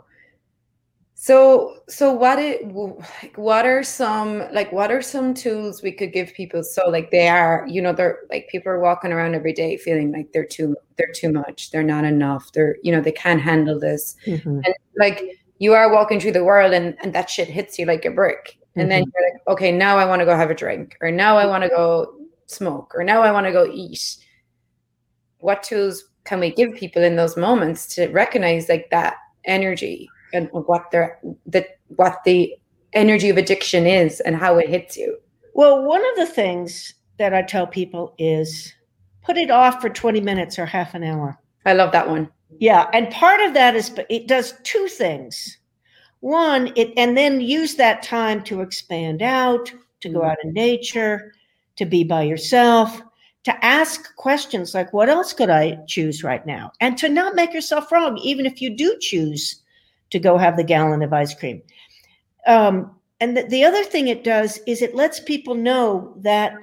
So, 1.24 1.78
so 1.88 2.12
what 2.12 2.38
it 2.38 2.68
like? 2.68 3.38
What 3.38 3.66
are 3.66 3.82
some 3.82 4.40
like? 4.52 4.74
What 4.74 4.92
are 4.92 5.02
some 5.02 5.34
tools 5.34 5.82
we 5.82 5.94
could 5.94 6.12
give 6.12 6.34
people? 6.34 6.64
So, 6.64 6.90
like, 6.90 7.12
they 7.12 7.30
are, 7.30 7.66
you 7.66 7.82
know, 7.82 7.94
they're 7.94 8.20
like 8.30 8.50
people 8.50 8.74
are 8.74 8.82
walking 8.82 9.14
around 9.14 9.34
every 9.34 9.54
day 9.54 9.78
feeling 9.78 10.12
like 10.12 10.34
they're 10.34 10.44
too, 10.46 10.76
they're 10.98 11.14
too 11.16 11.32
much, 11.32 11.72
they're 11.72 11.82
not 11.82 12.04
enough, 12.04 12.52
they're, 12.52 12.76
you 12.84 12.92
know, 12.92 13.00
they 13.00 13.14
can't 13.14 13.42
handle 13.42 13.80
this, 13.80 14.18
mm-hmm. 14.26 14.60
and 14.66 14.76
like 14.98 15.40
you 15.60 15.74
are 15.74 15.94
walking 15.94 16.20
through 16.20 16.34
the 16.34 16.44
world, 16.44 16.74
and 16.74 16.98
and 17.02 17.14
that 17.14 17.30
shit 17.30 17.48
hits 17.48 17.80
you 17.80 17.86
like 17.86 18.04
a 18.04 18.12
brick, 18.12 18.58
and 18.76 18.92
then 18.92 19.04
mm-hmm. 19.04 19.12
you're 19.16 19.32
like, 19.32 19.48
okay, 19.48 19.72
now 19.72 19.98
I 19.98 20.04
want 20.04 20.20
to 20.20 20.26
go 20.26 20.36
have 20.36 20.52
a 20.52 20.56
drink, 20.56 20.98
or 21.00 21.10
now 21.10 21.38
I 21.38 21.46
want 21.46 21.64
to 21.64 21.70
go 21.70 22.18
smoke, 22.48 22.92
or 22.94 23.02
now 23.06 23.22
I 23.22 23.32
want 23.32 23.46
to 23.46 23.54
go 23.54 23.66
eat. 23.72 24.18
What 25.38 25.64
tools 25.64 26.04
can 26.26 26.42
we 26.42 26.52
give 26.52 26.76
people 26.76 27.02
in 27.02 27.16
those 27.16 27.38
moments 27.38 27.96
to 27.96 28.08
recognize 28.10 28.68
like 28.68 28.90
that 28.90 29.16
energy 29.46 30.10
and 30.34 30.50
what 30.52 30.92
their 30.92 31.20
the 31.46 31.66
what 31.96 32.24
the 32.26 32.54
energy 32.94 33.30
of 33.30 33.38
addiction 33.38 33.86
is 33.86 34.20
and 34.22 34.36
how 34.36 34.58
it 34.58 34.70
hits 34.70 34.98
you? 34.98 35.18
Well, 35.54 35.84
one 35.84 36.02
of 36.02 36.16
the 36.16 36.26
things 36.26 36.94
that 37.18 37.34
I 37.34 37.44
tell 37.44 37.68
people 37.68 38.16
is 38.18 38.74
put 39.24 39.38
it 39.38 39.52
off 39.52 39.82
for 39.82 39.90
20 39.90 40.22
minutes 40.22 40.58
or 40.58 40.66
half 40.66 40.94
an 40.94 41.04
hour. 41.04 41.38
I 41.66 41.74
love 41.74 41.92
that 41.92 42.10
one. 42.10 42.30
Yeah, 42.60 42.90
and 42.94 43.10
part 43.12 43.42
of 43.42 43.54
that 43.54 43.76
is 43.76 43.92
it 44.10 44.28
does 44.28 44.54
two 44.64 44.88
things. 44.88 45.58
One, 46.20 46.72
it 46.76 46.94
and 46.98 47.18
then 47.18 47.42
use 47.42 47.76
that 47.76 48.04
time 48.04 48.44
to 48.46 48.62
expand 48.62 49.22
out, 49.22 49.72
to 50.02 50.10
go 50.10 50.22
mm. 50.22 50.32
out 50.32 50.38
in 50.44 50.54
nature, 50.54 51.34
to 51.76 51.86
be 51.86 52.04
by 52.04 52.24
yourself, 52.24 53.02
to 53.44 53.66
ask 53.66 54.16
questions 54.16 54.74
like 54.74 54.94
what 54.94 55.10
else 55.10 55.34
could 55.34 55.50
I 55.50 55.80
choose 55.88 56.24
right 56.24 56.46
now? 56.46 56.72
And 56.80 56.98
to 56.98 57.10
not 57.10 57.36
make 57.36 57.54
yourself 57.54 57.92
wrong 57.92 58.18
even 58.18 58.46
if 58.46 58.62
you 58.62 58.70
do 58.70 58.98
choose 59.00 59.62
to 60.12 60.20
go 60.20 60.38
have 60.38 60.58
the 60.58 60.64
gallon 60.64 61.02
of 61.02 61.14
ice 61.14 61.34
cream. 61.34 61.62
Um, 62.48 62.92
and 63.20 63.38
the, 63.38 63.44
the 63.44 63.64
other 63.64 63.84
thing 63.84 64.08
it 64.08 64.24
does 64.24 64.60
is 64.68 64.82
it 64.82 64.96
lets 64.96 65.20
people 65.20 65.56
know 65.56 66.14
that 66.18 66.54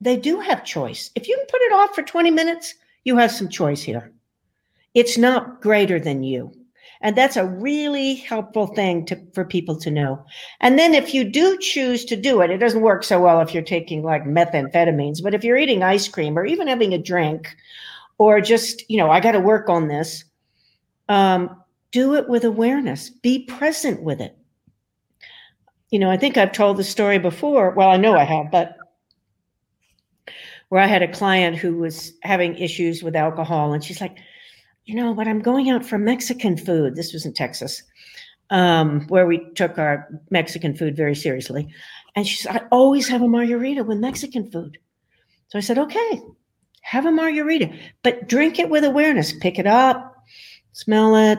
they 0.00 0.16
do 0.16 0.40
have 0.40 0.64
choice. 0.64 1.10
If 1.14 1.28
you 1.28 1.36
can 1.36 1.46
put 1.46 1.60
it 1.62 1.72
off 1.72 1.94
for 1.94 2.02
20 2.02 2.30
minutes, 2.30 2.74
you 3.04 3.16
have 3.16 3.30
some 3.30 3.48
choice 3.48 3.82
here. 3.82 4.12
It's 4.94 5.18
not 5.18 5.60
greater 5.60 6.00
than 6.00 6.22
you. 6.22 6.52
And 7.02 7.16
that's 7.16 7.36
a 7.36 7.46
really 7.46 8.14
helpful 8.14 8.66
thing 8.66 9.06
to, 9.06 9.18
for 9.32 9.44
people 9.44 9.76
to 9.78 9.90
know. 9.90 10.22
And 10.60 10.78
then 10.78 10.92
if 10.92 11.14
you 11.14 11.24
do 11.24 11.56
choose 11.58 12.04
to 12.06 12.16
do 12.16 12.42
it, 12.42 12.50
it 12.50 12.58
doesn't 12.58 12.82
work 12.82 13.04
so 13.04 13.20
well 13.20 13.40
if 13.40 13.54
you're 13.54 13.62
taking 13.62 14.02
like 14.02 14.24
methamphetamines, 14.24 15.22
but 15.22 15.34
if 15.34 15.42
you're 15.42 15.56
eating 15.56 15.82
ice 15.82 16.08
cream 16.08 16.38
or 16.38 16.44
even 16.44 16.68
having 16.68 16.92
a 16.92 16.98
drink 16.98 17.56
or 18.18 18.40
just, 18.42 18.88
you 18.90 18.98
know, 18.98 19.10
I 19.10 19.20
got 19.20 19.32
to 19.32 19.40
work 19.40 19.70
on 19.70 19.88
this, 19.88 20.24
um, 21.08 21.62
do 21.90 22.14
it 22.14 22.28
with 22.28 22.44
awareness, 22.44 23.08
be 23.08 23.44
present 23.46 24.02
with 24.02 24.20
it. 24.20 24.36
You 25.90 25.98
know, 25.98 26.10
I 26.10 26.18
think 26.18 26.36
I've 26.36 26.52
told 26.52 26.76
the 26.76 26.84
story 26.84 27.18
before. 27.18 27.70
Well, 27.70 27.88
I 27.88 27.96
know 27.96 28.14
I 28.14 28.24
have, 28.24 28.50
but 28.50 28.76
where 30.68 30.82
I 30.82 30.86
had 30.86 31.02
a 31.02 31.10
client 31.10 31.56
who 31.56 31.78
was 31.78 32.12
having 32.22 32.56
issues 32.56 33.02
with 33.02 33.16
alcohol, 33.16 33.72
and 33.72 33.82
she's 33.82 34.00
like, 34.00 34.18
you 34.90 34.96
know, 34.96 35.14
but 35.14 35.28
I'm 35.28 35.38
going 35.38 35.70
out 35.70 35.86
for 35.86 35.98
Mexican 35.98 36.56
food. 36.56 36.96
This 36.96 37.12
was 37.12 37.24
in 37.24 37.32
Texas, 37.32 37.80
um, 38.50 39.06
where 39.06 39.24
we 39.24 39.48
took 39.54 39.78
our 39.78 40.08
Mexican 40.30 40.74
food 40.74 40.96
very 40.96 41.14
seriously. 41.14 41.68
And 42.16 42.26
she 42.26 42.34
said, 42.34 42.56
I 42.56 42.66
always 42.72 43.06
have 43.06 43.22
a 43.22 43.28
margarita 43.28 43.84
with 43.84 43.98
Mexican 43.98 44.50
food. 44.50 44.78
So 45.46 45.58
I 45.58 45.60
said, 45.60 45.78
okay, 45.78 46.20
have 46.82 47.06
a 47.06 47.12
margarita, 47.12 47.72
but 48.02 48.28
drink 48.28 48.58
it 48.58 48.68
with 48.68 48.82
awareness. 48.82 49.32
Pick 49.32 49.60
it 49.60 49.66
up, 49.68 50.16
smell 50.72 51.14
it, 51.14 51.38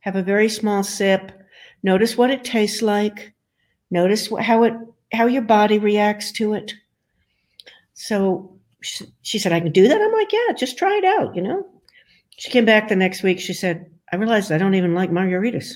have 0.00 0.16
a 0.16 0.22
very 0.22 0.50
small 0.50 0.82
sip. 0.82 1.32
Notice 1.82 2.18
what 2.18 2.30
it 2.30 2.44
tastes 2.44 2.82
like. 2.82 3.32
Notice 3.90 4.28
how 4.40 4.64
it 4.64 4.74
how 5.10 5.24
your 5.24 5.40
body 5.40 5.78
reacts 5.78 6.32
to 6.32 6.52
it. 6.52 6.74
So 7.94 8.58
she, 8.82 9.06
she 9.22 9.38
said, 9.38 9.52
I 9.52 9.60
can 9.60 9.72
do 9.72 9.88
that. 9.88 10.02
I'm 10.02 10.12
like, 10.12 10.30
yeah, 10.30 10.52
just 10.54 10.76
try 10.76 10.98
it 10.98 11.04
out, 11.04 11.34
you 11.34 11.40
know? 11.40 11.66
She 12.36 12.50
came 12.50 12.64
back 12.64 12.88
the 12.88 12.96
next 12.96 13.22
week. 13.22 13.40
She 13.40 13.52
said, 13.52 13.90
I 14.12 14.16
realized 14.16 14.52
I 14.52 14.58
don't 14.58 14.74
even 14.74 14.94
like 14.94 15.10
margaritas. 15.10 15.74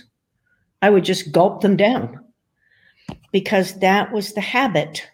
I 0.83 0.91
would 0.91 1.05
just 1.05 1.33
gulp 1.33 1.61
them 1.61 1.77
down 1.77 2.25
because 3.33 3.79
that 3.81 4.13
was 4.13 4.33
the 4.33 4.41
habit. 4.41 5.07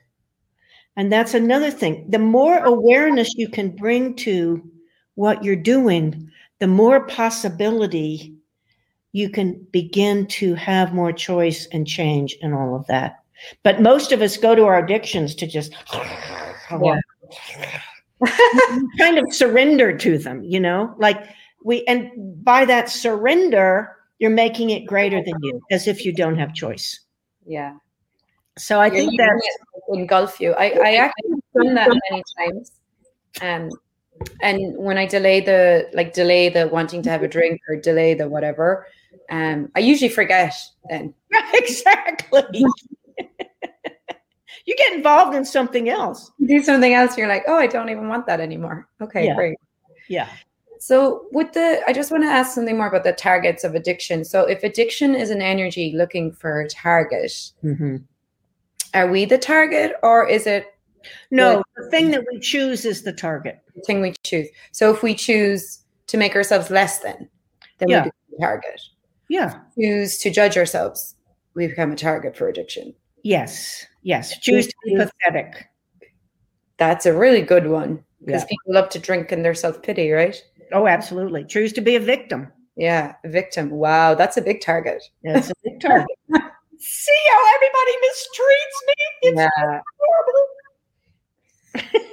And 0.96 1.12
that's 1.12 1.34
another 1.34 1.70
thing. 1.70 2.06
The 2.10 2.18
more 2.18 2.58
awareness 2.58 3.34
you 3.36 3.48
can 3.48 3.74
bring 3.74 4.14
to 4.16 4.62
what 5.14 5.44
you're 5.44 5.56
doing, 5.56 6.30
the 6.58 6.66
more 6.66 7.06
possibility 7.06 8.34
you 9.12 9.30
can 9.30 9.66
begin 9.70 10.26
to 10.26 10.54
have 10.54 10.94
more 10.94 11.12
choice 11.12 11.66
and 11.72 11.86
change 11.86 12.36
and 12.42 12.54
all 12.54 12.76
of 12.76 12.86
that. 12.86 13.20
But 13.62 13.82
most 13.82 14.12
of 14.12 14.22
us 14.22 14.36
go 14.36 14.54
to 14.54 14.64
our 14.64 14.82
addictions 14.82 15.34
to 15.36 15.46
just 15.46 15.72
yeah. 16.82 17.00
Kind 18.98 19.18
of 19.18 19.32
surrender 19.32 19.96
to 19.96 20.18
them, 20.18 20.42
you 20.42 20.60
know, 20.60 20.94
like 20.98 21.28
we, 21.64 21.84
and 21.86 22.10
by 22.44 22.64
that 22.64 22.88
surrender, 22.88 23.96
you're 24.18 24.30
making 24.30 24.70
it 24.70 24.86
greater 24.86 25.22
than 25.22 25.34
you 25.42 25.60
as 25.70 25.86
if 25.86 26.04
you 26.04 26.12
don't 26.12 26.36
have 26.36 26.54
choice. 26.54 27.00
Yeah. 27.46 27.74
So 28.58 28.80
I 28.80 28.88
think 28.88 29.18
that 29.18 29.42
engulf 29.90 30.40
you. 30.40 30.52
I, 30.52 30.70
I 30.82 30.94
actually 30.94 31.42
done 31.54 31.74
that 31.74 31.88
many 32.10 32.22
times. 32.38 32.72
Um, 33.42 33.70
and 34.40 34.76
when 34.78 34.96
I 34.96 35.06
delay 35.06 35.40
the 35.40 35.90
like 35.92 36.14
delay 36.14 36.48
the 36.48 36.68
wanting 36.68 37.02
to 37.02 37.10
have 37.10 37.22
a 37.22 37.28
drink 37.28 37.60
or 37.68 37.76
delay 37.76 38.14
the 38.14 38.28
whatever, 38.28 38.86
um, 39.28 39.70
I 39.76 39.80
usually 39.80 40.08
forget 40.08 40.54
then. 40.88 41.12
exactly 41.52 42.64
you 44.66 44.74
get 44.76 44.92
involved 44.92 45.34
in 45.34 45.44
something 45.44 45.88
else. 45.88 46.32
You 46.38 46.48
do 46.48 46.62
something 46.62 46.92
else, 46.92 47.16
you're 47.16 47.28
like, 47.28 47.44
oh, 47.46 47.56
I 47.56 47.68
don't 47.68 47.88
even 47.88 48.08
want 48.08 48.26
that 48.26 48.40
anymore. 48.40 48.88
Okay, 49.00 49.26
yeah. 49.26 49.34
great. 49.34 49.56
Yeah. 50.08 50.28
So 50.78 51.26
with 51.32 51.52
the, 51.52 51.80
I 51.86 51.92
just 51.92 52.10
want 52.10 52.24
to 52.24 52.28
ask 52.28 52.54
something 52.54 52.76
more 52.76 52.88
about 52.88 53.04
the 53.04 53.12
targets 53.12 53.64
of 53.64 53.74
addiction. 53.74 54.24
So 54.24 54.42
if 54.42 54.62
addiction 54.62 55.14
is 55.14 55.30
an 55.30 55.40
energy 55.40 55.92
looking 55.96 56.32
for 56.32 56.60
a 56.60 56.68
target, 56.68 57.32
mm-hmm. 57.64 57.96
are 58.92 59.10
we 59.10 59.24
the 59.24 59.38
target 59.38 59.92
or 60.02 60.28
is 60.28 60.46
it? 60.46 60.66
No, 61.30 61.62
the 61.76 61.88
thing 61.90 62.10
that 62.10 62.24
we 62.30 62.40
choose 62.40 62.84
is 62.84 63.02
the 63.02 63.12
target. 63.12 63.60
The 63.76 63.82
thing 63.82 64.02
we 64.02 64.14
choose. 64.24 64.48
So 64.72 64.92
if 64.92 65.02
we 65.02 65.14
choose 65.14 65.78
to 66.08 66.16
make 66.16 66.34
ourselves 66.34 66.70
less 66.70 66.98
than, 66.98 67.28
then 67.78 67.88
Yeah. 67.88 68.04
we 68.04 68.10
become 68.10 68.38
a 68.38 68.40
target. 68.42 68.80
Yeah. 69.28 69.60
Choose 69.78 70.18
to 70.18 70.30
judge 70.30 70.56
ourselves, 70.56 71.14
we 71.54 71.68
become 71.68 71.92
a 71.92 71.96
target 71.96 72.36
for 72.36 72.48
addiction. 72.48 72.94
Yes. 73.22 73.86
Yes. 74.06 74.38
Choose 74.38 74.68
to 74.68 74.74
be 74.84 74.94
pathetic. 74.94 75.68
That's 76.76 77.06
a 77.06 77.12
really 77.12 77.42
good 77.42 77.66
one 77.66 78.04
because 78.24 78.42
Yeah. 78.42 78.46
people 78.50 78.74
love 78.74 78.88
to 78.90 79.00
drink 79.00 79.32
in 79.32 79.42
their 79.42 79.52
self 79.54 79.82
pity, 79.82 80.12
right? 80.12 80.40
Oh, 80.72 80.86
absolutely. 80.86 81.44
Choose 81.44 81.72
to 81.72 81.80
be 81.80 81.96
a 81.96 82.00
victim. 82.00 82.52
Yeah, 82.76 83.14
a 83.24 83.28
victim. 83.28 83.68
Wow, 83.70 84.14
that's 84.14 84.36
a 84.36 84.42
big 84.42 84.60
target. 84.60 85.02
That's 85.24 85.50
a 85.50 85.54
big 85.64 85.80
target. 85.80 86.06
See 86.78 87.20
how 87.30 87.54
everybody 87.56 87.92
mistreats 88.06 88.86
me? 88.86 88.94
It's 89.22 89.40
yeah. 89.40 89.80
horrible. 89.98 90.46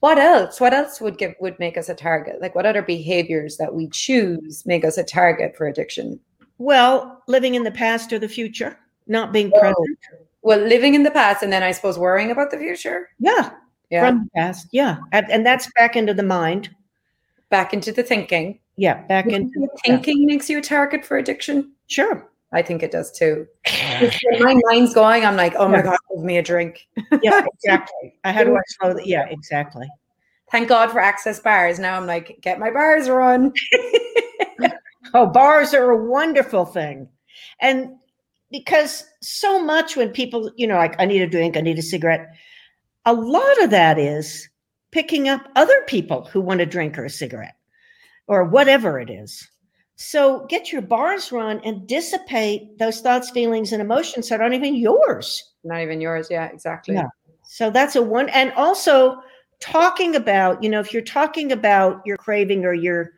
What 0.00 0.18
else? 0.18 0.60
What 0.60 0.74
else 0.74 1.00
would 1.00 1.18
give 1.18 1.34
would 1.40 1.58
make 1.58 1.76
us 1.76 1.88
a 1.88 1.94
target? 1.94 2.40
Like 2.40 2.54
what 2.54 2.66
other 2.66 2.82
behaviors 2.82 3.56
that 3.56 3.74
we 3.74 3.88
choose 3.88 4.64
make 4.64 4.84
us 4.84 4.96
a 4.96 5.02
target 5.02 5.56
for 5.56 5.66
addiction? 5.66 6.20
Well, 6.58 7.20
living 7.26 7.56
in 7.56 7.64
the 7.64 7.72
past 7.72 8.12
or 8.12 8.20
the 8.20 8.28
future, 8.28 8.78
not 9.08 9.32
being 9.32 9.50
Oh. 9.54 9.60
present. 9.60 9.98
Well, 10.42 10.58
living 10.60 10.94
in 10.94 11.02
the 11.02 11.10
past 11.10 11.42
and 11.42 11.52
then 11.52 11.62
I 11.62 11.72
suppose 11.72 11.98
worrying 11.98 12.30
about 12.30 12.50
the 12.50 12.58
future. 12.58 13.08
Yeah. 13.18 13.50
Yeah. 13.90 14.06
From 14.08 14.24
the 14.24 14.30
past. 14.40 14.68
Yeah. 14.72 14.98
And, 15.12 15.30
and 15.30 15.44
that's 15.46 15.70
back 15.76 15.96
into 15.96 16.14
the 16.14 16.22
mind. 16.22 16.70
Back 17.50 17.72
into 17.72 17.92
the 17.92 18.02
thinking. 18.02 18.60
Yeah. 18.76 19.02
Back 19.06 19.26
into 19.26 19.58
the 19.58 19.68
Thinking 19.84 20.26
makes 20.26 20.48
you 20.48 20.58
a 20.58 20.62
target 20.62 21.04
for 21.04 21.16
addiction. 21.16 21.72
Sure. 21.88 22.28
I 22.52 22.62
think 22.62 22.82
it 22.82 22.90
does 22.92 23.10
too. 23.10 23.46
When 24.00 24.42
my 24.42 24.60
mind's 24.70 24.94
going, 24.94 25.24
I'm 25.24 25.36
like, 25.36 25.54
oh 25.56 25.68
my 25.68 25.78
Yeah. 25.78 25.82
God, 25.84 25.96
give 26.14 26.24
me 26.24 26.38
a 26.38 26.42
drink. 26.42 26.86
Yeah, 27.22 27.44
exactly. 27.54 28.14
I 28.24 28.30
had 28.32 28.44
to 28.44 28.56
slow 28.78 28.94
that. 28.94 29.06
Yeah, 29.06 29.26
exactly. 29.28 29.88
Thank 30.50 30.68
God 30.68 30.90
for 30.90 31.00
access 31.00 31.40
bars. 31.40 31.78
Now 31.78 31.96
I'm 31.96 32.06
like, 32.06 32.38
get 32.40 32.58
my 32.60 32.70
bars 32.70 33.08
run. 33.08 33.52
Oh, 35.14 35.26
bars 35.26 35.72
are 35.72 35.90
a 35.90 36.04
wonderful 36.04 36.66
thing. 36.66 37.08
And 37.62 37.96
because 38.50 39.04
so 39.20 39.62
much 39.62 39.96
when 39.96 40.10
people, 40.10 40.50
you 40.56 40.66
know, 40.66 40.76
like, 40.76 40.94
I 40.98 41.04
need 41.04 41.22
a 41.22 41.26
drink, 41.26 41.56
I 41.56 41.60
need 41.60 41.78
a 41.78 41.82
cigarette, 41.82 42.34
a 43.04 43.12
lot 43.12 43.62
of 43.62 43.70
that 43.70 43.98
is 43.98 44.48
picking 44.90 45.28
up 45.28 45.46
other 45.56 45.82
people 45.86 46.24
who 46.24 46.40
want 46.40 46.60
a 46.60 46.66
drink 46.66 46.98
or 46.98 47.04
a 47.04 47.10
cigarette 47.10 47.56
or 48.26 48.44
whatever 48.44 48.98
it 48.98 49.10
is. 49.10 49.48
So 49.96 50.46
get 50.46 50.70
your 50.70 50.82
bars 50.82 51.32
run 51.32 51.60
and 51.64 51.86
dissipate 51.86 52.78
those 52.78 53.00
thoughts, 53.00 53.30
feelings, 53.30 53.72
and 53.72 53.82
emotions 53.82 54.28
that 54.28 54.40
aren't 54.40 54.54
even 54.54 54.76
yours. 54.76 55.52
Not 55.64 55.80
even 55.80 56.00
yours. 56.00 56.28
Yeah, 56.30 56.46
exactly. 56.46 56.94
Yeah. 56.94 57.08
So 57.42 57.70
that's 57.70 57.96
a 57.96 58.02
one. 58.02 58.28
And 58.28 58.52
also 58.52 59.20
talking 59.60 60.14
about, 60.14 60.62
you 60.62 60.70
know, 60.70 60.78
if 60.78 60.92
you're 60.92 61.02
talking 61.02 61.50
about 61.50 62.00
your 62.06 62.16
craving 62.16 62.64
or 62.64 62.74
your 62.74 63.12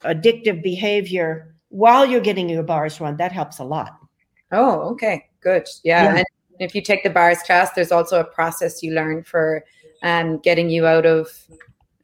addictive 0.00 0.62
behavior 0.62 1.54
while 1.68 2.04
you're 2.04 2.20
getting 2.20 2.48
your 2.48 2.64
bars 2.64 3.00
run, 3.00 3.16
that 3.18 3.30
helps 3.30 3.60
a 3.60 3.64
lot. 3.64 3.96
Oh, 4.52 4.90
okay, 4.92 5.28
good. 5.40 5.66
Yeah. 5.82 6.04
Yeah. 6.04 6.16
And 6.18 6.26
if 6.60 6.74
you 6.74 6.82
take 6.82 7.02
the 7.02 7.10
bars 7.10 7.38
class, 7.38 7.72
there's 7.72 7.90
also 7.92 8.20
a 8.20 8.24
process 8.24 8.82
you 8.82 8.92
learn 8.92 9.24
for 9.24 9.64
um, 10.02 10.38
getting 10.38 10.70
you 10.70 10.86
out 10.86 11.06
of 11.06 11.28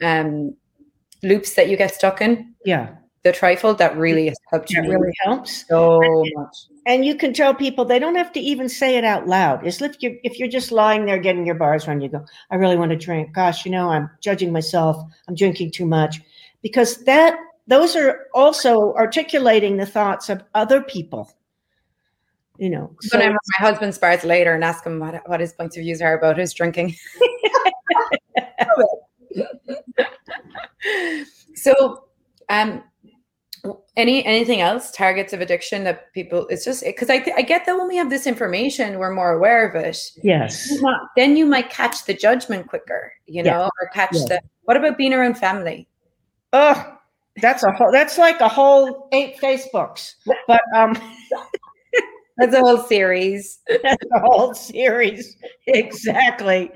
um, 0.03 0.55
loops 1.23 1.55
that 1.55 1.69
you 1.69 1.77
get 1.77 1.95
stuck 1.95 2.21
in. 2.21 2.55
Yeah. 2.65 2.95
The 3.25 3.33
trifold 3.33 3.79
that 3.79 3.97
really 3.97 4.27
you 4.27 4.35
That 4.53 4.71
really 4.89 5.13
helps. 5.25 5.67
so 5.67 6.01
much. 6.35 6.57
And 6.87 7.05
you 7.05 7.15
can 7.15 7.35
tell 7.35 7.53
people 7.53 7.85
they 7.85 7.99
don't 7.99 8.15
have 8.15 8.33
to 8.33 8.41
even 8.41 8.69
say 8.69 8.97
it 8.97 9.05
out 9.05 9.27
loud. 9.27 9.67
Is 9.67 9.83
if 9.83 9.97
you 10.01 10.19
if 10.23 10.39
you're 10.39 10.49
just 10.49 10.73
lying 10.73 11.05
there 11.05 11.19
getting 11.19 11.45
your 11.45 11.57
bars 11.57 11.87
run, 11.87 12.01
you 12.01 12.09
go, 12.09 12.25
I 12.51 12.55
really 12.55 12.77
want 12.77 12.91
to 12.93 12.97
drink. 12.97 13.35
Gosh, 13.35 13.67
you 13.67 13.73
know, 13.73 13.91
I'm 13.91 14.09
judging 14.23 14.53
myself. 14.53 14.97
I'm 15.27 15.35
drinking 15.35 15.73
too 15.73 15.85
much. 15.85 16.21
Because 16.63 17.05
that 17.05 17.37
those 17.67 17.97
are 17.97 18.27
also 18.33 18.95
articulating 18.95 19.77
the 19.77 19.85
thoughts 19.85 20.31
of 20.31 20.43
other 20.55 20.81
people. 20.81 21.31
You 22.59 22.71
know. 22.71 22.91
I'm 23.13 23.21
going 23.21 23.33
my 23.33 23.39
husband's 23.67 23.99
bars 23.99 24.25
later 24.25 24.53
and 24.53 24.65
ask 24.65 24.85
him 24.85 24.99
what, 24.99 25.23
what 25.29 25.41
his 25.41 25.53
points 25.53 25.77
of 25.77 25.83
views 25.83 26.03
are 26.03 26.19
about 26.19 26.37
his 26.37 26.53
drinking. 26.53 26.97
so, 31.55 32.05
um, 32.49 32.83
any 33.97 34.25
anything 34.25 34.61
else 34.61 34.91
targets 34.93 35.33
of 35.33 35.41
addiction 35.41 35.85
that 35.85 36.13
people? 36.13 36.47
It's 36.49 36.65
just 36.65 36.85
because 36.85 37.11
I 37.11 37.19
th- 37.19 37.37
I 37.37 37.43
get 37.43 37.67
that 37.67 37.77
when 37.77 37.89
we 37.89 37.97
have 37.97 38.11
this 38.11 38.27
information, 38.27 38.99
we're 38.99 39.13
more 39.13 39.33
aware 39.33 39.69
of 39.69 39.75
it. 39.75 39.99
yes. 40.23 40.71
Not- 40.81 41.09
then 41.17 41.37
you 41.37 41.45
might 41.47 41.71
catch 41.71 42.05
the 42.07 42.15
judgment 42.15 42.69
quicker, 42.69 43.13
you 43.27 43.43
Yeah. 43.45 43.53
know, 43.53 43.71
or 43.81 43.89
catch 43.93 44.15
Yeah. 44.15 44.25
the. 44.29 44.41
What 44.63 44.77
about 44.77 44.97
being 44.97 45.13
around 45.13 45.39
family? 45.39 45.89
Oh, 46.53 46.95
that's 47.43 47.63
a 47.63 47.73
whole 47.73 47.93
that's 47.93 48.17
like 48.19 48.41
a 48.41 48.49
whole 48.49 49.09
eight 49.13 49.37
Facebooks. 49.39 50.15
But 50.47 50.61
um 50.75 50.97
That's 52.39 52.55
a 52.55 52.61
whole 52.61 52.79
series. 52.79 53.59
that's 53.83 54.05
a 54.15 54.21
whole 54.21 54.55
series. 54.55 55.37
Exactly. 55.67 56.71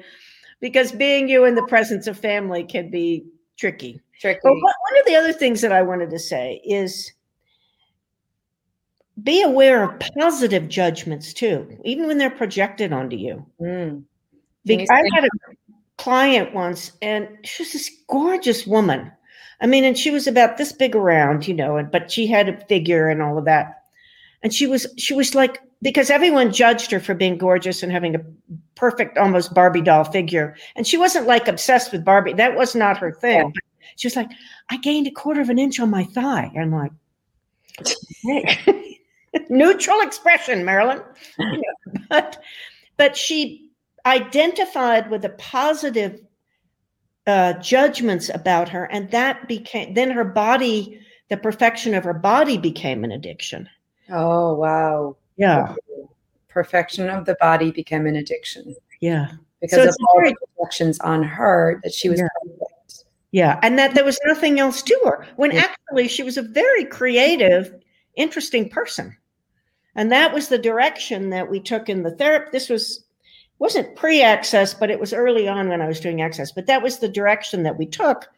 Because 0.60 0.92
being 0.92 1.28
you 1.28 1.44
in 1.44 1.54
the 1.54 1.66
presence 1.66 2.06
of 2.06 2.18
family 2.18 2.64
can 2.64 2.90
be 2.90 3.24
tricky. 3.56 4.00
tricky. 4.20 4.40
But 4.42 4.52
one 4.52 5.00
of 5.00 5.06
the 5.06 5.16
other 5.16 5.32
things 5.32 5.60
that 5.60 5.72
I 5.72 5.82
wanted 5.82 6.10
to 6.10 6.18
say 6.18 6.60
is 6.64 7.12
be 9.22 9.42
aware 9.42 9.84
of 9.84 10.00
positive 10.18 10.68
judgments 10.68 11.32
too, 11.32 11.78
even 11.84 12.06
when 12.06 12.18
they're 12.18 12.30
projected 12.30 12.92
onto 12.92 13.16
you. 13.16 13.44
Mm. 13.60 13.88
Can 13.88 14.04
Be- 14.64 14.74
you 14.76 14.86
I 14.90 15.02
had 15.14 15.24
a 15.24 15.28
client 15.98 16.54
once, 16.54 16.92
and 17.02 17.28
she 17.44 17.62
was 17.62 17.72
this 17.72 17.90
gorgeous 18.08 18.66
woman. 18.66 19.12
I 19.60 19.66
mean, 19.66 19.84
and 19.84 19.96
she 19.96 20.10
was 20.10 20.26
about 20.26 20.56
this 20.56 20.72
big 20.72 20.96
around, 20.96 21.46
you 21.46 21.54
know, 21.54 21.76
and 21.76 21.90
but 21.90 22.10
she 22.10 22.26
had 22.26 22.48
a 22.48 22.64
figure 22.66 23.08
and 23.08 23.22
all 23.22 23.38
of 23.38 23.44
that. 23.44 23.81
And 24.42 24.52
she 24.52 24.66
was 24.66 24.86
she 24.98 25.14
was 25.14 25.34
like 25.34 25.60
because 25.82 26.10
everyone 26.10 26.52
judged 26.52 26.90
her 26.90 27.00
for 27.00 27.14
being 27.14 27.38
gorgeous 27.38 27.82
and 27.82 27.92
having 27.92 28.14
a 28.14 28.20
perfect, 28.74 29.18
almost 29.18 29.54
Barbie 29.54 29.82
doll 29.82 30.04
figure, 30.04 30.56
and 30.76 30.86
she 30.86 30.96
wasn't 30.96 31.26
like 31.26 31.48
obsessed 31.48 31.92
with 31.92 32.04
Barbie. 32.04 32.32
That 32.32 32.56
was 32.56 32.74
not 32.74 32.98
her 32.98 33.12
thing. 33.12 33.52
Yeah. 33.54 33.60
She 33.96 34.06
was 34.06 34.16
like, 34.16 34.30
I 34.70 34.78
gained 34.78 35.06
a 35.06 35.10
quarter 35.10 35.40
of 35.40 35.50
an 35.50 35.58
inch 35.58 35.78
on 35.78 35.90
my 35.90 36.04
thigh. 36.04 36.50
I'm 36.56 36.72
like, 36.72 36.92
hey. 38.22 38.98
neutral 39.48 40.00
expression, 40.00 40.64
Marilyn. 40.64 41.02
You 41.38 41.52
know, 41.52 42.02
but 42.08 42.42
but 42.96 43.16
she 43.16 43.70
identified 44.06 45.10
with 45.10 45.22
the 45.22 45.30
positive 45.30 46.20
uh, 47.26 47.54
judgments 47.54 48.28
about 48.28 48.68
her, 48.68 48.84
and 48.84 49.10
that 49.10 49.48
became 49.48 49.94
then 49.94 50.10
her 50.10 50.24
body, 50.24 51.00
the 51.30 51.36
perfection 51.36 51.94
of 51.94 52.04
her 52.04 52.14
body 52.14 52.58
became 52.58 53.04
an 53.04 53.12
addiction. 53.12 53.68
Oh 54.10 54.54
wow. 54.54 55.16
Yeah, 55.36 55.74
Perfection 56.48 57.08
of 57.08 57.24
the 57.24 57.36
body 57.40 57.70
became 57.70 58.06
an 58.06 58.16
addiction 58.16 58.74
yeah, 59.00 59.32
because 59.60 59.82
So 59.82 59.88
of 59.88 59.96
all 60.08 60.20
very- 60.20 60.30
the 60.30 60.46
projections 60.56 61.00
on 61.00 61.22
her 61.22 61.80
that 61.82 61.92
she 61.94 62.08
was 62.08 62.20
Yeah. 62.20 62.28
perfect. 62.42 63.04
yeah, 63.32 63.58
and 63.62 63.78
that 63.78 63.94
there 63.94 64.04
was 64.04 64.18
nothing 64.26 64.60
else 64.60 64.82
to 64.82 65.00
her. 65.04 65.26
When 65.36 65.50
Yeah. 65.52 65.64
actually 65.64 66.08
she 66.08 66.22
was 66.22 66.36
a 66.36 66.42
very 66.42 66.84
creative, 66.84 67.74
interesting 68.16 68.68
person, 68.68 69.16
and 69.96 70.12
that 70.12 70.32
was 70.34 70.48
the 70.48 70.58
direction 70.58 71.30
that 71.30 71.50
we 71.50 71.58
took 71.58 71.88
in 71.88 72.02
the 72.02 72.14
therapy. 72.16 72.50
This 72.52 72.68
was 72.68 73.04
wasn't 73.58 73.94
pre-access, 73.94 74.74
but 74.74 74.90
it 74.90 74.98
was 74.98 75.12
early 75.12 75.46
on 75.48 75.68
when 75.68 75.80
I 75.80 75.86
was 75.86 76.00
doing 76.00 76.20
access. 76.20 76.50
But 76.52 76.66
that 76.66 76.82
was 76.82 76.98
the 76.98 77.08
direction 77.08 77.62
that 77.62 77.78
we 77.78 77.86
took. 77.86 78.28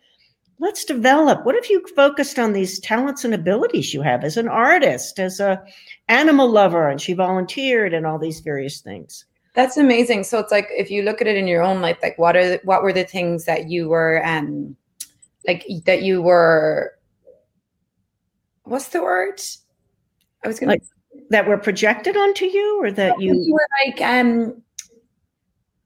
Let's 0.58 0.84
develop. 0.84 1.44
What 1.44 1.56
if 1.56 1.68
you 1.68 1.84
focused 1.96 2.38
on 2.38 2.52
these 2.52 2.78
talents 2.80 3.24
and 3.24 3.34
abilities 3.34 3.92
you 3.92 4.02
have 4.02 4.24
as 4.24 4.36
an 4.36 4.48
artist, 4.48 5.18
as 5.18 5.40
a 5.40 5.62
animal 6.08 6.48
lover, 6.48 6.88
and 6.88 7.00
she 7.00 7.12
volunteered 7.12 7.94
and 7.94 8.06
all 8.06 8.18
these 8.18 8.40
various 8.40 8.80
things. 8.80 9.24
That's 9.54 9.76
amazing. 9.76 10.24
So 10.24 10.38
it's 10.38 10.52
like 10.52 10.68
if 10.70 10.90
you 10.90 11.02
look 11.02 11.20
at 11.20 11.26
it 11.26 11.36
in 11.36 11.46
your 11.46 11.62
own 11.62 11.80
life, 11.80 11.98
like 12.02 12.18
what 12.18 12.36
are 12.36 12.50
the, 12.50 12.60
what 12.64 12.82
were 12.82 12.92
the 12.92 13.04
things 13.04 13.44
that 13.44 13.68
you 13.68 13.88
were 13.88 14.24
um 14.24 14.76
like 15.46 15.66
that 15.86 16.02
you 16.02 16.22
were 16.22 16.92
what's 18.64 18.88
the 18.88 19.02
word? 19.02 19.40
I 20.44 20.48
was 20.48 20.58
gonna 20.58 20.72
Like 20.72 20.82
That 21.30 21.46
were 21.46 21.58
projected 21.58 22.16
onto 22.16 22.46
you, 22.46 22.82
or 22.82 22.90
that 22.92 23.20
you, 23.20 23.34
you 23.34 23.52
were 23.52 23.68
like 23.86 24.00
um 24.00 24.62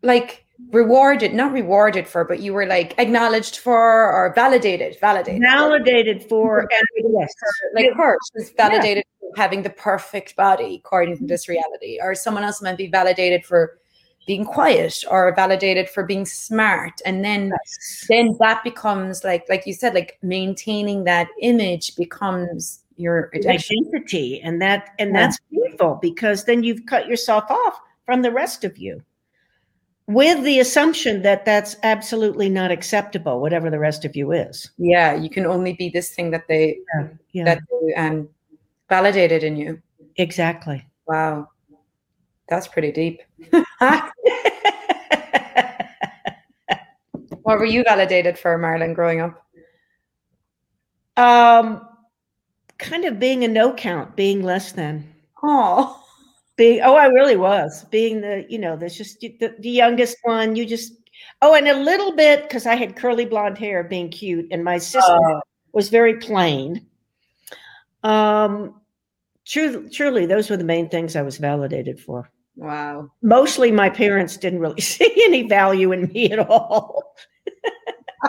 like 0.02 0.44
rewarded, 0.70 1.34
not 1.34 1.52
rewarded 1.52 2.06
for, 2.06 2.24
but 2.24 2.40
you 2.40 2.52
were 2.52 2.66
like 2.66 2.94
acknowledged 2.98 3.58
for 3.58 3.76
or 4.12 4.32
validated, 4.34 4.98
validated. 5.00 5.40
validated 5.42 6.24
for. 6.28 6.60
And 6.60 7.14
yes, 7.18 7.32
like 7.74 7.92
her, 7.96 8.18
was 8.34 8.50
validated 8.50 9.04
for 9.20 9.30
having 9.36 9.62
the 9.62 9.70
perfect 9.70 10.36
body 10.36 10.82
according 10.84 11.16
to 11.18 11.26
this 11.26 11.48
reality, 11.48 11.98
or 12.02 12.14
someone 12.14 12.44
else 12.44 12.60
might 12.60 12.76
be 12.76 12.88
validated 12.88 13.44
for 13.44 13.78
being 14.26 14.44
quiet 14.44 15.04
or 15.10 15.32
validated 15.34 15.88
for 15.88 16.04
being 16.04 16.26
smart, 16.26 17.00
and 17.06 17.24
then 17.24 17.52
then 18.08 18.36
that 18.40 18.62
becomes 18.62 19.24
like 19.24 19.46
like 19.48 19.66
you 19.66 19.72
said, 19.72 19.94
like 19.94 20.18
maintaining 20.22 21.04
that 21.04 21.28
image 21.40 21.96
becomes 21.96 22.82
your 22.96 23.30
addiction. 23.32 23.76
identity, 23.88 24.40
and 24.42 24.60
that 24.60 24.90
and 24.98 25.14
Yeah. 25.14 25.20
that's 25.22 25.38
painful 25.50 25.98
because 26.02 26.44
then 26.44 26.62
you've 26.62 26.84
cut 26.84 27.06
yourself 27.06 27.44
off 27.48 27.80
from 28.04 28.20
the 28.22 28.30
rest 28.30 28.64
of 28.64 28.76
you, 28.76 29.02
with 30.08 30.42
the 30.42 30.58
assumption 30.58 31.22
that 31.22 31.44
that's 31.44 31.76
absolutely 31.82 32.48
not 32.48 32.70
acceptable, 32.72 33.40
whatever 33.40 33.70
the 33.70 33.78
rest 33.78 34.04
of 34.04 34.16
you 34.16 34.32
is. 34.32 34.70
Yeah, 34.78 35.14
you 35.14 35.30
can 35.30 35.46
only 35.46 35.74
be 35.74 35.90
this 35.90 36.10
thing 36.10 36.30
that 36.32 36.48
they 36.48 36.78
Yeah, 37.32 37.44
that 37.44 37.60
they 37.70 37.94
um 37.94 38.28
validated 38.88 39.44
in 39.44 39.56
you. 39.56 39.80
exactly. 40.16 40.84
Wow, 41.06 41.48
that's 42.48 42.66
pretty 42.66 42.90
deep. 42.90 43.22
what 47.42 47.58
were 47.58 47.64
you 47.64 47.84
validated 47.84 48.38
for, 48.38 48.58
Marilyn 48.58 48.94
growing 48.94 49.20
up? 49.20 49.44
um, 51.16 51.86
kind 52.78 53.04
of 53.04 53.18
being 53.18 53.42
a 53.44 53.48
no 53.48 53.74
count, 53.74 54.14
being 54.16 54.42
less 54.42 54.72
than. 54.72 55.12
Oh. 55.42 56.02
Being 56.58 56.80
oh 56.82 56.96
i 56.96 57.06
really 57.06 57.36
was 57.36 57.84
being 57.86 58.20
the 58.20 58.44
you 58.50 58.58
know 58.58 58.76
there's 58.76 58.96
just 58.98 59.18
the, 59.20 59.54
the 59.60 59.70
youngest 59.70 60.16
one 60.24 60.54
you 60.56 60.66
just 60.66 60.92
oh 61.40 61.54
and 61.54 61.68
a 61.68 61.74
little 61.78 62.12
bit 62.14 62.42
because 62.42 62.66
i 62.66 62.74
had 62.74 62.96
curly 62.96 63.24
blonde 63.24 63.56
hair 63.56 63.82
being 63.84 64.10
cute 64.10 64.46
and 64.50 64.62
my 64.62 64.76
sister 64.76 65.16
Oh. 65.30 65.40
was 65.72 65.88
very 65.88 66.18
plain 66.18 66.84
um 68.02 68.80
truly 69.46 69.88
truly 69.90 70.26
those 70.26 70.50
were 70.50 70.56
the 70.56 70.64
main 70.64 70.88
things 70.88 71.16
i 71.16 71.22
was 71.22 71.38
validated 71.38 71.98
for 72.00 72.30
Wow. 72.56 73.08
mostly 73.22 73.70
my 73.70 73.88
parents 73.88 74.36
didn't 74.36 74.58
really 74.58 74.80
see 74.92 75.12
any 75.24 75.46
value 75.48 75.92
in 75.92 76.08
me 76.12 76.30
at 76.32 76.40
all 76.40 77.14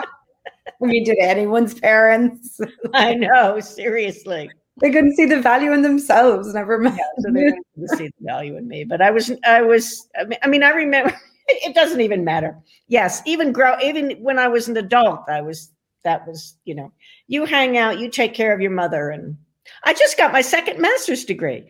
I 0.82 0.86
mean, 0.86 1.04
did 1.04 1.18
anyone's 1.18 1.74
parents? 1.74 2.58
i 2.94 3.14
know 3.14 3.60
seriously 3.60 4.50
They 4.80 4.90
couldn't 4.90 5.16
see 5.16 5.26
the 5.26 5.40
value 5.40 5.72
in 5.72 5.82
themselves. 5.82 6.52
Never 6.54 6.78
mind. 6.78 6.98
so 7.18 7.30
they 7.32 7.44
didn't 7.44 7.88
see 7.96 8.06
the 8.06 8.24
value 8.24 8.56
in 8.56 8.66
me. 8.66 8.84
But 8.84 9.02
I 9.02 9.10
was, 9.10 9.30
I 9.44 9.62
was, 9.62 10.08
I 10.18 10.24
mean, 10.24 10.38
I, 10.42 10.48
mean, 10.48 10.62
I 10.62 10.70
remember. 10.70 11.14
It 11.52 11.74
doesn't 11.74 12.00
even 12.00 12.22
matter. 12.24 12.56
Yes, 12.86 13.22
even 13.26 13.50
grow, 13.50 13.76
even 13.82 14.12
when 14.22 14.38
I 14.38 14.46
was 14.46 14.68
an 14.68 14.76
adult, 14.76 15.28
I 15.28 15.40
was. 15.40 15.72
That 16.04 16.24
was, 16.24 16.56
you 16.64 16.76
know, 16.76 16.92
you 17.26 17.44
hang 17.44 17.76
out, 17.76 17.98
you 17.98 18.08
take 18.08 18.34
care 18.34 18.54
of 18.54 18.60
your 18.60 18.70
mother, 18.70 19.10
and 19.10 19.36
I 19.82 19.92
just 19.92 20.16
got 20.16 20.32
my 20.32 20.42
second 20.42 20.80
master's 20.80 21.24
degree. 21.24 21.68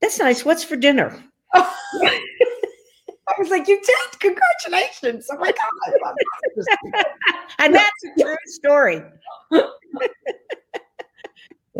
That's 0.00 0.18
nice. 0.18 0.42
What's 0.42 0.64
for 0.64 0.76
dinner? 0.76 1.22
I 3.30 3.34
was 3.38 3.50
like, 3.50 3.68
you 3.68 3.80
did. 3.80 4.20
Congratulations. 4.20 5.28
Oh 5.30 5.36
my 5.38 5.52
God. 5.52 6.14
And 7.58 7.74
that's 7.74 8.04
a 8.18 8.22
true 8.22 8.36
story. 8.46 9.02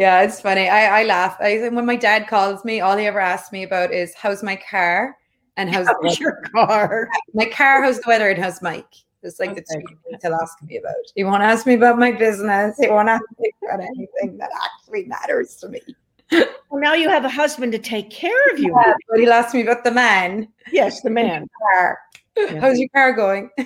Yeah, 0.01 0.23
it's 0.23 0.41
funny. 0.41 0.69
I, 0.69 1.01
I 1.01 1.05
laugh. 1.05 1.37
I, 1.41 1.69
when 1.69 1.85
my 1.85 1.97
dad 1.97 2.27
calls 2.27 2.65
me, 2.65 2.81
all 2.81 2.97
he 2.97 3.07
ever 3.07 3.21
asks 3.21 3.53
me 3.53 3.65
about 3.65 3.93
is, 3.93 4.15
how's 4.15 4.43
my 4.43 4.57
car? 4.57 5.17
And 5.57 5.69
how's 5.69 5.89
How's 6.03 6.19
your 6.19 6.41
car? 6.55 7.09
my 7.35 7.45
car, 7.45 7.83
how's 7.83 7.99
the 8.01 8.09
weather, 8.09 8.31
and 8.31 8.43
how's 8.43 8.63
Mike? 8.63 8.95
It's 9.23 9.39
like 9.39 9.55
the 9.55 9.61
Okay. 9.61 9.83
two 9.87 9.97
things 10.09 10.23
he'll 10.23 10.35
ask 10.35 10.63
me 10.63 10.79
about. 10.79 10.95
He 11.15 11.25
won't 11.25 11.43
ask 11.43 11.67
me 11.67 11.75
about 11.75 11.99
my 11.99 12.13
business. 12.13 12.79
He 12.81 12.89
won't 12.89 13.11
ask 13.11 13.23
me 13.39 13.53
about 13.63 13.81
anything 13.81 14.39
that 14.39 14.49
actually 14.65 15.05
matters 15.05 15.57
to 15.57 15.69
me. 15.69 15.81
Well, 16.33 16.81
now 16.81 16.95
you 16.95 17.11
have 17.11 17.27
a 17.27 17.29
husband 17.29 17.73
to 17.73 17.79
take 17.79 18.11
care 18.11 18.33
of 18.53 18.59
you. 18.59 18.75
Yeah, 18.75 18.95
but 19.11 19.21
he'll 19.21 19.33
ask 19.33 19.55
me 19.55 19.63
about 19.63 19.85
the 19.85 19.91
man. 19.91 20.49
Yes, 20.73 21.03
the 21.03 21.11
man. 21.11 21.47
How's 22.59 22.79
your 22.79 22.89
car 22.95 23.13
going? 23.13 23.51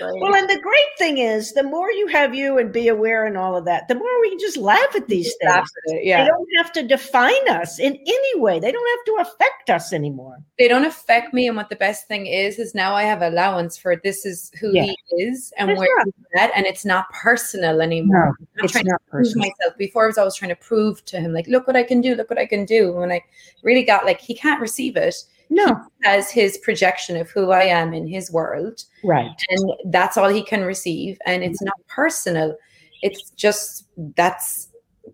Great. 0.00 0.20
Well, 0.20 0.34
and 0.34 0.48
the 0.50 0.58
great 0.60 0.98
thing 0.98 1.18
is, 1.18 1.52
the 1.52 1.62
more 1.62 1.90
you 1.92 2.06
have 2.08 2.34
you 2.34 2.58
and 2.58 2.72
be 2.72 2.88
aware 2.88 3.26
and 3.26 3.36
all 3.36 3.56
of 3.56 3.64
that, 3.66 3.86
the 3.86 3.94
more 3.94 4.20
we 4.20 4.30
can 4.30 4.38
just 4.38 4.56
laugh 4.56 4.94
at 4.96 5.06
these 5.06 5.32
things. 5.40 5.52
At 5.52 5.64
They 5.86 6.24
don't 6.26 6.48
have 6.56 6.72
to 6.72 6.82
define 6.82 7.48
us 7.48 7.78
in 7.78 7.94
any 7.94 8.40
way. 8.40 8.58
They 8.58 8.72
don't 8.72 8.98
have 8.98 9.04
to 9.06 9.30
affect 9.30 9.70
us 9.70 9.92
anymore. 9.92 10.38
They 10.58 10.66
don't 10.66 10.84
affect 10.84 11.32
me. 11.32 11.46
And 11.46 11.56
what 11.56 11.68
the 11.68 11.76
best 11.76 12.08
thing 12.08 12.26
is, 12.26 12.58
is 12.58 12.74
now 12.74 12.94
I 12.94 13.04
have 13.04 13.22
allowance 13.22 13.76
for 13.76 13.96
this 14.02 14.26
is 14.26 14.50
who 14.60 14.72
Yeah. 14.72 14.84
he 14.84 15.22
is 15.22 15.52
and 15.58 15.68
where 15.68 15.96
right. 15.96 16.06
he's 16.06 16.40
at. 16.40 16.50
And 16.56 16.66
it's 16.66 16.84
not 16.84 17.08
personal 17.10 17.80
anymore. 17.80 18.36
I'm 18.38 18.46
not 18.56 18.64
It's 18.64 18.72
trying 18.72 18.86
not 18.86 19.00
to 19.04 19.10
prove 19.10 19.24
personal. 19.26 19.48
myself. 19.48 19.78
Before 19.78 20.04
I 20.04 20.06
was 20.08 20.18
always 20.18 20.34
trying 20.34 20.50
to 20.50 20.56
prove 20.56 21.04
to 21.06 21.20
him, 21.20 21.32
like, 21.32 21.46
look 21.46 21.66
what 21.66 21.76
I 21.76 21.84
can 21.84 22.00
do, 22.00 22.14
look 22.16 22.30
what 22.30 22.38
I 22.38 22.46
can 22.46 22.64
do. 22.64 22.92
When 22.92 23.12
I 23.12 23.22
really 23.62 23.84
got 23.84 24.04
like, 24.04 24.20
he 24.20 24.34
can't 24.34 24.60
receive 24.60 24.96
it 24.96 25.14
No, 25.50 25.80
as 26.04 26.30
his 26.30 26.58
projection 26.58 27.16
of 27.16 27.30
who 27.30 27.50
I 27.50 27.64
am 27.64 27.92
in 27.94 28.06
his 28.06 28.30
world. 28.32 28.82
right. 29.04 29.30
and 29.50 29.72
that's 29.92 30.16
all 30.16 30.28
he 30.28 30.42
can 30.42 30.62
receive 30.62 31.18
and 31.26 31.42
it's 31.44 31.60
not 31.62 31.74
personal 31.88 32.56
it's 33.02 33.30
just 33.30 33.86
that's 34.16 34.68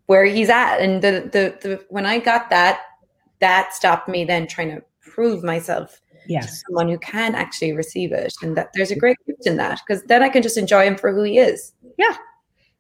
where 0.07 0.25
he's 0.25 0.49
at 0.49 0.79
and 0.79 1.03
the 1.03 1.29
the, 1.33 1.57
the 1.69 1.85
when 1.89 2.07
i 2.07 2.19
got 2.19 2.49
that 2.51 2.81
that 3.41 3.75
stopped 3.75 4.09
me 4.09 4.25
then 4.25 4.47
trying 4.47 4.69
to 4.71 4.83
prove 5.01 5.43
myself 5.43 5.95
to 5.97 6.01
Yes. 6.29 6.63
someone 6.67 6.89
who 6.89 6.99
can 6.99 7.35
actually 7.35 7.73
receive 7.73 8.13
it 8.13 8.33
and 8.43 8.57
that 8.57 8.69
there's 8.75 8.93
a 8.93 8.97
great 8.97 9.17
gift 9.27 9.47
in 9.47 9.57
that 9.57 9.81
because 9.87 10.03
then 10.05 10.23
i 10.23 10.29
can 10.29 10.43
just 10.43 10.57
enjoy 10.57 10.85
him 10.87 10.97
for 10.97 11.13
who 11.13 11.23
he 11.25 11.39
is 11.39 11.73
Yeah. 11.99 12.15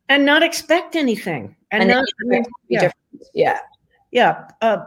And 0.08 0.24
not 0.26 0.42
expect 0.42 0.96
anything. 0.96 1.54
And, 1.72 1.82
and, 1.82 1.90
not, 1.90 2.04
then 2.28 2.42
be 2.42 2.48
yeah. 2.68 2.80
different 2.80 3.26
yeah 3.34 3.58
yeah. 4.12 4.48
Uh, 4.60 4.78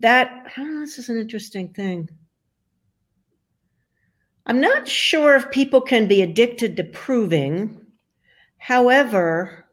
that, 0.00 0.52
oh, 0.58 0.80
this 0.80 0.98
is 0.98 1.08
an 1.08 1.18
interesting 1.18 1.68
thing. 1.72 2.08
I'm 4.46 4.60
not 4.60 4.88
sure 4.88 5.36
if 5.36 5.50
people 5.50 5.80
can 5.80 6.08
be 6.08 6.22
addicted 6.22 6.76
to 6.76 6.84
proving. 6.84 7.80
However, 8.58 9.66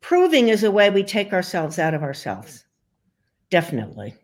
proving 0.00 0.48
is 0.48 0.64
a 0.64 0.70
way 0.70 0.90
we 0.90 1.02
take 1.02 1.32
ourselves 1.32 1.78
out 1.78 1.94
of 1.94 2.02
ourselves. 2.02 2.64
Definitely. 3.50 4.14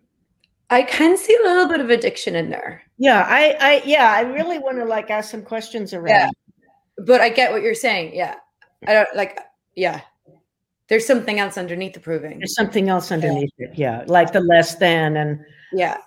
I 0.70 0.82
can 0.82 1.16
see 1.16 1.36
a 1.36 1.46
little 1.46 1.68
bit 1.68 1.80
of 1.80 1.90
addiction 1.90 2.34
in 2.34 2.50
there. 2.50 2.82
Yeah, 2.98 3.24
I, 3.28 3.56
I, 3.60 3.82
yeah, 3.84 4.12
I 4.12 4.22
really 4.22 4.58
want 4.58 4.78
to 4.78 4.84
like 4.84 5.10
ask 5.10 5.30
some 5.30 5.42
questions 5.42 5.92
around. 5.92 6.08
Yeah. 6.08 6.30
But 7.06 7.20
I 7.20 7.28
get 7.28 7.52
what 7.52 7.62
you're 7.62 7.74
saying. 7.74 8.14
Yeah, 8.14 8.36
I 8.86 8.92
don't 8.92 9.14
like. 9.14 9.38
Yeah, 9.74 10.00
there's 10.88 11.06
something 11.06 11.38
else 11.38 11.56
underneath 11.56 11.94
the 11.94 12.00
proving. 12.00 12.38
There's 12.38 12.54
something 12.54 12.88
else 12.88 13.10
underneath 13.10 13.50
yeah. 13.58 13.66
it. 13.66 13.78
Yeah, 13.78 14.04
like 14.06 14.32
the 14.32 14.40
less 14.40 14.76
than, 14.76 15.16
and 15.16 15.40
yeah, 15.72 15.98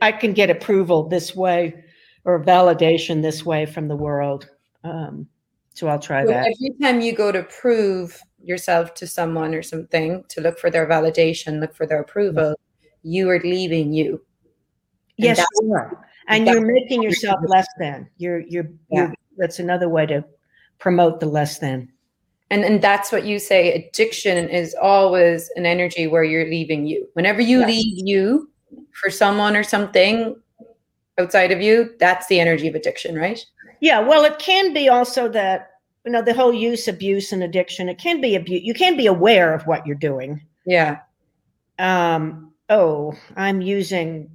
I 0.00 0.12
can 0.12 0.32
get 0.32 0.50
approval 0.50 1.08
this 1.08 1.34
way 1.34 1.84
or 2.24 2.42
validation 2.42 3.22
this 3.22 3.44
way 3.44 3.66
from 3.66 3.88
the 3.88 3.96
world. 3.96 4.48
Um, 4.82 5.26
so 5.74 5.88
I'll 5.88 5.98
try 5.98 6.22
so 6.22 6.30
that. 6.30 6.46
Every 6.46 6.76
time 6.80 7.00
you 7.00 7.14
go 7.14 7.32
to 7.32 7.42
prove 7.44 8.20
yourself 8.42 8.94
to 8.94 9.06
someone 9.06 9.54
or 9.54 9.62
something 9.62 10.24
to 10.28 10.40
look 10.40 10.58
for 10.58 10.70
their 10.70 10.86
validation, 10.86 11.60
look 11.60 11.74
for 11.74 11.86
their 11.86 12.00
approval, 12.00 12.54
you 13.02 13.28
are 13.30 13.40
leaving 13.40 13.92
you. 13.92 14.22
And 15.18 15.26
yes, 15.26 15.44
you 15.60 15.72
are. 15.74 16.06
And 16.28 16.46
you're 16.46 16.64
making 16.64 17.02
yourself 17.02 17.38
less 17.46 17.66
than. 17.78 18.08
You're 18.16 18.40
you're, 18.40 18.70
yeah. 18.90 19.06
you're 19.06 19.14
that's 19.36 19.58
another 19.58 19.88
way 19.88 20.06
to 20.06 20.24
promote 20.78 21.20
the 21.20 21.26
less 21.26 21.58
than. 21.58 21.90
And 22.54 22.64
and 22.64 22.82
that's 22.82 23.10
what 23.10 23.24
you 23.24 23.38
say 23.38 23.72
addiction 23.72 24.48
is 24.48 24.74
always 24.80 25.50
an 25.56 25.66
energy 25.66 26.06
where 26.06 26.24
you're 26.24 26.48
leaving 26.48 26.86
you. 26.86 27.08
Whenever 27.14 27.40
you 27.40 27.60
yes. 27.60 27.68
leave 27.68 28.06
you 28.06 28.50
for 28.92 29.10
someone 29.10 29.56
or 29.56 29.62
something 29.62 30.36
outside 31.18 31.52
of 31.52 31.60
you, 31.60 31.94
that's 31.98 32.26
the 32.26 32.40
energy 32.40 32.68
of 32.68 32.74
addiction, 32.74 33.16
right? 33.16 33.44
Yeah, 33.80 34.00
well 34.00 34.24
it 34.24 34.38
can 34.38 34.72
be 34.72 34.88
also 34.88 35.28
that 35.30 35.70
you 36.04 36.12
know 36.12 36.22
the 36.22 36.34
whole 36.34 36.52
use 36.52 36.86
abuse 36.86 37.32
and 37.32 37.42
addiction 37.42 37.88
it 37.88 37.96
can 37.96 38.20
be 38.20 38.34
abuse 38.34 38.62
you 38.62 38.74
can 38.74 38.94
be 38.94 39.06
aware 39.06 39.54
of 39.54 39.66
what 39.66 39.86
you're 39.86 39.96
doing 39.96 40.38
yeah 40.66 40.98
um 41.78 42.52
oh, 42.68 43.14
I'm 43.36 43.60
using 43.60 44.30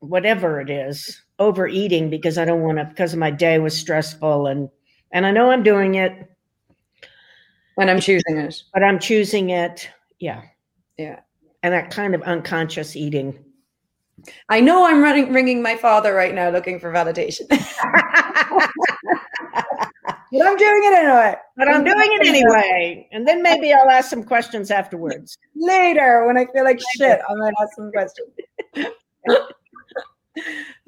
whatever 0.00 0.60
it 0.60 0.70
is, 0.70 1.20
overeating 1.38 2.10
because 2.10 2.38
I 2.38 2.44
don't 2.44 2.62
want 2.62 2.78
to 2.78 2.84
because 2.84 3.14
my 3.16 3.30
day 3.30 3.58
was 3.58 3.76
stressful 3.76 4.46
and 4.46 4.68
and 5.12 5.26
I 5.26 5.30
know 5.30 5.50
I'm 5.50 5.62
doing 5.62 5.94
it. 5.94 6.30
And 7.78 7.90
I'm 7.90 8.00
choosing 8.00 8.38
it. 8.38 8.62
But 8.72 8.82
I'm 8.82 8.98
choosing 8.98 9.50
it. 9.50 9.88
Yeah. 10.18 10.42
Yeah. 10.96 11.20
And 11.62 11.74
that 11.74 11.90
kind 11.90 12.14
of 12.14 12.22
unconscious 12.22 12.96
eating. 12.96 13.38
I 14.48 14.60
know 14.60 14.86
I'm 14.86 15.02
running 15.02 15.32
ringing 15.32 15.62
my 15.62 15.76
father 15.76 16.14
right 16.14 16.34
now 16.34 16.48
looking 16.50 16.80
for 16.80 16.90
validation. 16.90 17.46
But 20.32 20.46
I'm 20.46 20.56
doing 20.56 20.82
it 20.84 20.94
anyway. 20.94 21.36
But 21.56 21.68
I'm 21.68 21.84
doing 21.84 21.96
it 21.98 22.26
anyway. 22.26 23.08
And 23.12 23.26
then 23.26 23.42
maybe 23.42 23.72
I'll 23.72 23.88
ask 23.88 24.10
some 24.10 24.24
questions 24.24 24.70
afterwards. 24.70 25.38
Later, 25.54 26.26
when 26.26 26.36
I 26.36 26.46
feel 26.46 26.64
like 26.64 26.80
shit, 26.96 27.20
I 27.28 27.34
might 27.34 27.54
ask 27.60 27.76
some 27.76 27.92
questions. 27.92 28.28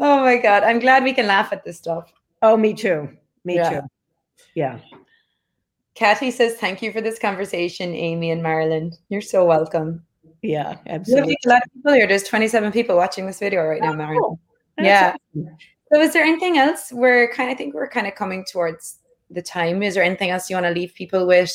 oh 0.00 0.20
my 0.20 0.36
God. 0.38 0.64
I'm 0.64 0.80
glad 0.80 1.04
we 1.04 1.12
can 1.12 1.26
laugh 1.26 1.52
at 1.52 1.64
this 1.64 1.78
stuff. 1.78 2.12
Oh, 2.42 2.56
me 2.56 2.74
too. 2.74 3.08
Me 3.44 3.56
yeah. 3.56 3.70
too. 3.70 3.80
Yeah. 4.54 4.78
Kathy 5.98 6.30
says, 6.30 6.54
Thank 6.54 6.80
you 6.80 6.92
for 6.92 7.00
this 7.00 7.18
conversation, 7.18 7.92
Amy 7.92 8.30
and 8.30 8.40
Marilyn. 8.40 8.92
You're 9.08 9.20
so 9.20 9.44
welcome. 9.44 10.00
Yeah, 10.42 10.76
absolutely. 10.86 11.36
a 11.44 11.48
lot 11.48 11.62
of 11.66 11.72
people 11.74 11.92
here. 11.92 12.06
There's 12.06 12.22
27 12.22 12.70
people 12.70 12.94
watching 12.94 13.26
this 13.26 13.40
video 13.40 13.64
right 13.64 13.82
now, 13.82 13.94
Marilyn. 13.94 14.22
Oh, 14.22 14.38
yeah. 14.78 15.16
Awesome. 15.34 15.56
So 15.92 16.00
is 16.00 16.12
there 16.12 16.22
anything 16.22 16.56
else? 16.56 16.92
We're 16.92 17.28
kind 17.32 17.50
of 17.50 17.58
think 17.58 17.74
we're 17.74 17.88
kind 17.88 18.06
of 18.06 18.14
coming 18.14 18.44
towards 18.48 19.00
the 19.28 19.42
time. 19.42 19.82
Is 19.82 19.94
there 19.94 20.04
anything 20.04 20.30
else 20.30 20.48
you 20.48 20.54
want 20.54 20.66
to 20.66 20.70
leave 20.70 20.94
people 20.94 21.26
with? 21.26 21.52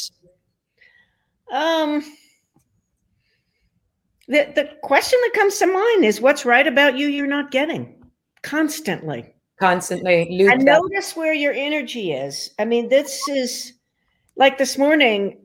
Um, 1.53 2.03
the 4.27 4.51
the 4.55 4.71
question 4.83 5.19
that 5.23 5.39
comes 5.39 5.57
to 5.59 5.67
mind 5.67 6.03
is 6.03 6.19
what's 6.19 6.43
right 6.43 6.67
about 6.67 6.97
you 6.97 7.07
you're 7.07 7.27
not 7.27 7.51
getting 7.51 8.03
constantly. 8.41 9.33
Constantly. 9.57 10.27
And 10.49 10.65
notice 10.65 11.15
where 11.15 11.33
your 11.33 11.53
energy 11.53 12.11
is. 12.11 12.51
I 12.59 12.65
mean, 12.65 12.89
this 12.89 13.25
is 13.29 13.72
like 14.35 14.57
this 14.57 14.77
morning. 14.77 15.37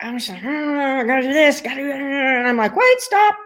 I 0.00 0.12
was 0.12 0.28
like, 0.28 0.44
oh, 0.44 1.00
I 1.00 1.04
gotta 1.04 1.22
do 1.22 1.32
this, 1.32 1.60
gotta 1.60 1.82
do 1.82 1.90
I'm 1.90 2.56
like, 2.56 2.76
wait, 2.76 3.00
stop. 3.00 3.36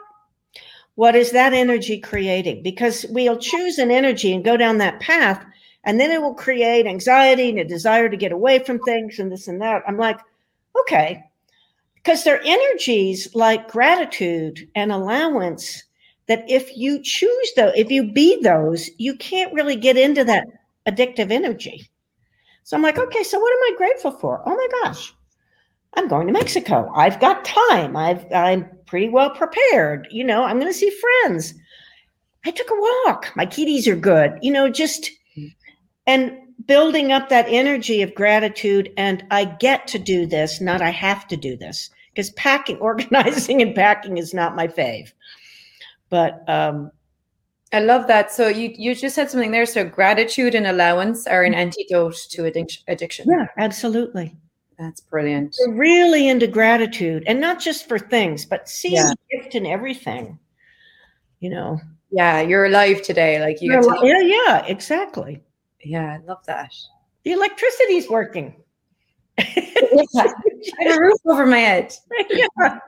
What 0.96 1.16
is 1.16 1.30
that 1.32 1.54
energy 1.54 1.98
creating? 1.98 2.62
Because 2.62 3.06
we'll 3.08 3.38
choose 3.38 3.78
an 3.78 3.90
energy 3.90 4.34
and 4.34 4.44
go 4.44 4.58
down 4.58 4.78
that 4.78 5.00
path 5.00 5.44
and 5.84 5.98
then 5.98 6.10
it 6.10 6.20
will 6.20 6.34
create 6.34 6.86
anxiety 6.86 7.48
and 7.48 7.58
a 7.58 7.64
desire 7.64 8.08
to 8.08 8.16
get 8.16 8.32
away 8.32 8.58
from 8.60 8.78
things 8.80 9.18
and 9.18 9.32
this 9.32 9.48
and 9.48 9.60
that. 9.62 9.82
I'm 9.86 9.96
like, 9.96 10.20
okay, 10.80 11.24
because 11.94 12.22
they're 12.22 12.42
energies 12.44 13.34
like 13.34 13.70
gratitude 13.70 14.68
and 14.74 14.92
allowance 14.92 15.82
that 16.28 16.48
if 16.48 16.76
you 16.76 17.00
choose 17.02 17.52
though, 17.56 17.72
if 17.74 17.90
you 17.90 18.12
be 18.12 18.40
those, 18.42 18.90
you 18.98 19.16
can't 19.16 19.52
really 19.52 19.76
get 19.76 19.96
into 19.96 20.24
that 20.24 20.46
addictive 20.86 21.30
energy. 21.30 21.88
So 22.64 22.76
I'm 22.76 22.82
like, 22.82 22.98
okay, 22.98 23.22
so 23.22 23.38
what 23.38 23.52
am 23.52 23.74
I 23.74 23.76
grateful 23.76 24.12
for? 24.12 24.42
Oh 24.46 24.54
my 24.54 24.68
gosh, 24.82 25.12
I'm 25.94 26.08
going 26.08 26.26
to 26.26 26.32
Mexico. 26.32 26.90
I've 26.94 27.20
got 27.20 27.44
time. 27.44 27.96
I've 27.96 28.24
I'm 28.32 28.68
pretty 28.86 29.08
well 29.08 29.30
prepared. 29.30 30.08
You 30.10 30.24
know, 30.24 30.44
I'm 30.44 30.58
going 30.58 30.72
to 30.72 30.78
see 30.78 30.90
friends. 30.90 31.54
I 32.44 32.50
took 32.50 32.70
a 32.70 33.06
walk. 33.06 33.32
My 33.36 33.46
kitties 33.46 33.86
are 33.88 33.96
good. 33.96 34.38
You 34.42 34.52
know, 34.52 34.68
just 34.68 35.10
and 36.06 36.36
building 36.66 37.12
up 37.12 37.28
that 37.28 37.46
energy 37.48 38.02
of 38.02 38.14
gratitude 38.14 38.92
and 38.96 39.24
i 39.30 39.44
get 39.44 39.86
to 39.86 39.98
do 39.98 40.26
this 40.26 40.60
not 40.60 40.80
i 40.80 40.90
have 40.90 41.26
to 41.26 41.36
do 41.36 41.56
this 41.56 41.90
because 42.10 42.30
packing 42.30 42.76
organizing 42.80 43.62
and 43.62 43.74
packing 43.74 44.18
is 44.18 44.34
not 44.34 44.56
my 44.56 44.66
fave 44.66 45.12
but 46.08 46.48
um 46.48 46.90
i 47.72 47.80
love 47.80 48.06
that 48.06 48.32
so 48.32 48.48
you 48.48 48.72
you 48.76 48.94
just 48.94 49.14
said 49.14 49.30
something 49.30 49.50
there 49.50 49.66
so 49.66 49.84
gratitude 49.84 50.54
and 50.54 50.66
allowance 50.66 51.26
are 51.26 51.42
an 51.42 51.52
mm-hmm. 51.52 51.60
antidote 51.60 52.16
to 52.30 52.44
addiction 52.88 53.26
yeah 53.28 53.46
absolutely 53.58 54.36
that's 54.78 55.00
brilliant 55.00 55.56
We're 55.66 55.74
really 55.74 56.28
into 56.28 56.46
gratitude 56.46 57.24
and 57.26 57.40
not 57.40 57.60
just 57.60 57.88
for 57.88 57.98
things 57.98 58.44
but 58.44 58.68
seeing 58.68 58.96
yeah. 58.96 59.14
gift 59.30 59.54
in 59.54 59.66
everything 59.66 60.38
you 61.40 61.50
know 61.50 61.80
yeah 62.10 62.40
you're 62.40 62.66
alive 62.66 63.02
today 63.02 63.40
like 63.40 63.60
you 63.60 63.72
yeah 63.72 64.20
yeah 64.20 64.66
exactly 64.66 65.42
yeah, 65.84 66.18
I 66.20 66.24
love 66.26 66.44
that. 66.46 66.72
The 67.24 67.32
electricity's 67.32 68.08
working. 68.08 68.54
yeah. 69.38 69.44
I 70.14 70.84
have 70.84 70.96
a 70.96 71.00
roof 71.00 71.18
over 71.26 71.46
my 71.46 71.58
head. 71.58 71.94
Yeah. 72.30 72.78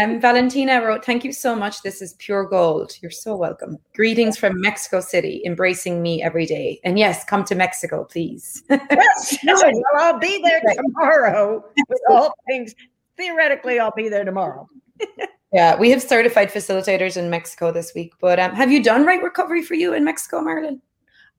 Um, 0.00 0.20
Valentina 0.20 0.80
wrote, 0.80 1.04
Thank 1.04 1.24
you 1.24 1.32
so 1.32 1.54
much. 1.54 1.82
This 1.82 2.00
is 2.00 2.14
pure 2.14 2.44
gold. 2.44 2.96
You're 3.00 3.10
so 3.10 3.36
welcome. 3.36 3.76
Greetings 3.94 4.36
from 4.36 4.60
Mexico 4.60 5.00
City, 5.00 5.42
embracing 5.44 6.00
me 6.00 6.22
every 6.22 6.46
day. 6.46 6.80
And 6.84 6.98
yes, 6.98 7.24
come 7.24 7.44
to 7.44 7.54
Mexico, 7.54 8.04
please. 8.04 8.62
yes, 8.70 9.38
well, 9.44 9.72
I'll 9.96 10.18
be 10.18 10.40
there 10.42 10.62
tomorrow 10.74 11.64
with 11.88 12.00
all 12.08 12.32
things. 12.48 12.74
Theoretically, 13.16 13.78
I'll 13.78 13.92
be 13.94 14.08
there 14.08 14.24
tomorrow. 14.24 14.68
yeah, 15.52 15.76
we 15.76 15.90
have 15.90 16.02
certified 16.02 16.50
facilitators 16.50 17.16
in 17.16 17.28
Mexico 17.28 17.70
this 17.70 17.92
week. 17.94 18.14
But 18.20 18.38
um, 18.40 18.54
have 18.54 18.70
you 18.72 18.82
done 18.82 19.04
right 19.04 19.22
recovery 19.22 19.62
for 19.62 19.74
you 19.74 19.92
in 19.92 20.04
Mexico, 20.04 20.40
Marilyn? 20.40 20.80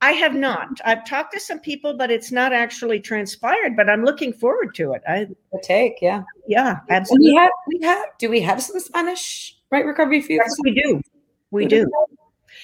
I 0.01 0.13
have 0.13 0.33
not. 0.33 0.81
I've 0.83 1.05
talked 1.05 1.33
to 1.33 1.39
some 1.39 1.59
people, 1.59 1.95
but 1.95 2.09
it's 2.09 2.31
not 2.31 2.53
actually 2.53 2.99
transpired. 2.99 3.75
But 3.75 3.87
I'm 3.89 4.03
looking 4.03 4.33
forward 4.33 4.73
to 4.75 4.93
it. 4.93 5.03
I 5.07 5.27
the 5.51 5.61
take, 5.63 5.99
yeah, 6.01 6.23
yeah, 6.47 6.79
absolutely. 6.89 7.29
We 7.29 7.35
have, 7.35 7.51
we 7.67 7.85
have. 7.85 8.05
Do 8.17 8.29
we 8.29 8.41
have 8.41 8.61
some 8.61 8.79
Spanish 8.79 9.55
right 9.69 9.85
recovery 9.85 10.21
for 10.21 10.31
you? 10.33 10.41
Yes, 10.43 10.55
we 10.63 10.73
do. 10.73 11.01
We, 11.51 11.63
we 11.63 11.65
do. 11.67 11.85
do. 11.85 11.91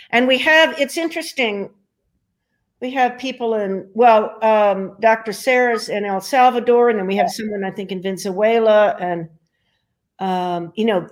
And 0.10 0.28
we 0.28 0.40
have. 0.40 0.80
It's 0.80 0.98
interesting. 0.98 1.70
We 2.80 2.92
have 2.92 3.18
people 3.18 3.54
in 3.54 3.90
well, 3.94 4.38
um, 4.44 4.98
Dr. 5.00 5.32
Sarah's 5.32 5.90
in 5.90 6.06
El 6.06 6.22
Salvador, 6.22 6.90
and 6.90 6.98
then 6.98 7.08
we 7.08 7.18
have 7.18 7.30
someone 7.30 7.64
I 7.64 7.72
think 7.72 7.92
in 7.92 8.02
Venezuela, 8.02 8.96
and 9.00 9.30
um, 10.18 10.74
you 10.76 10.86
know, 10.86 11.08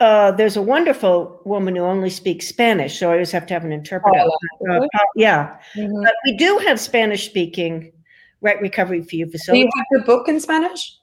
uh, 0.00 0.32
there's 0.32 0.56
a 0.56 0.62
wonderful 0.62 1.40
woman 1.44 1.76
who 1.76 1.82
only 1.82 2.10
speaks 2.10 2.48
Spanish, 2.48 2.98
so 2.98 3.10
I 3.10 3.12
always 3.12 3.30
have 3.32 3.46
to 3.46 3.54
have 3.54 3.64
an 3.64 3.72
interpreter. 3.72 4.18
Oh, 4.18 4.76
uh, 4.76 4.86
yeah, 5.14 5.58
mm-hmm. 5.76 6.02
but 6.02 6.14
we 6.24 6.36
do 6.36 6.58
have 6.66 6.80
Spanish 6.80 7.26
speaking 7.26 7.92
right 8.40 8.60
recovery 8.60 9.02
for 9.02 9.16
you 9.16 9.30
facility. 9.30 9.64
Do 9.64 9.66
you 9.66 9.70
have 9.76 10.00
the 10.00 10.06
book 10.06 10.28
in 10.28 10.40
Spanish? 10.40 10.96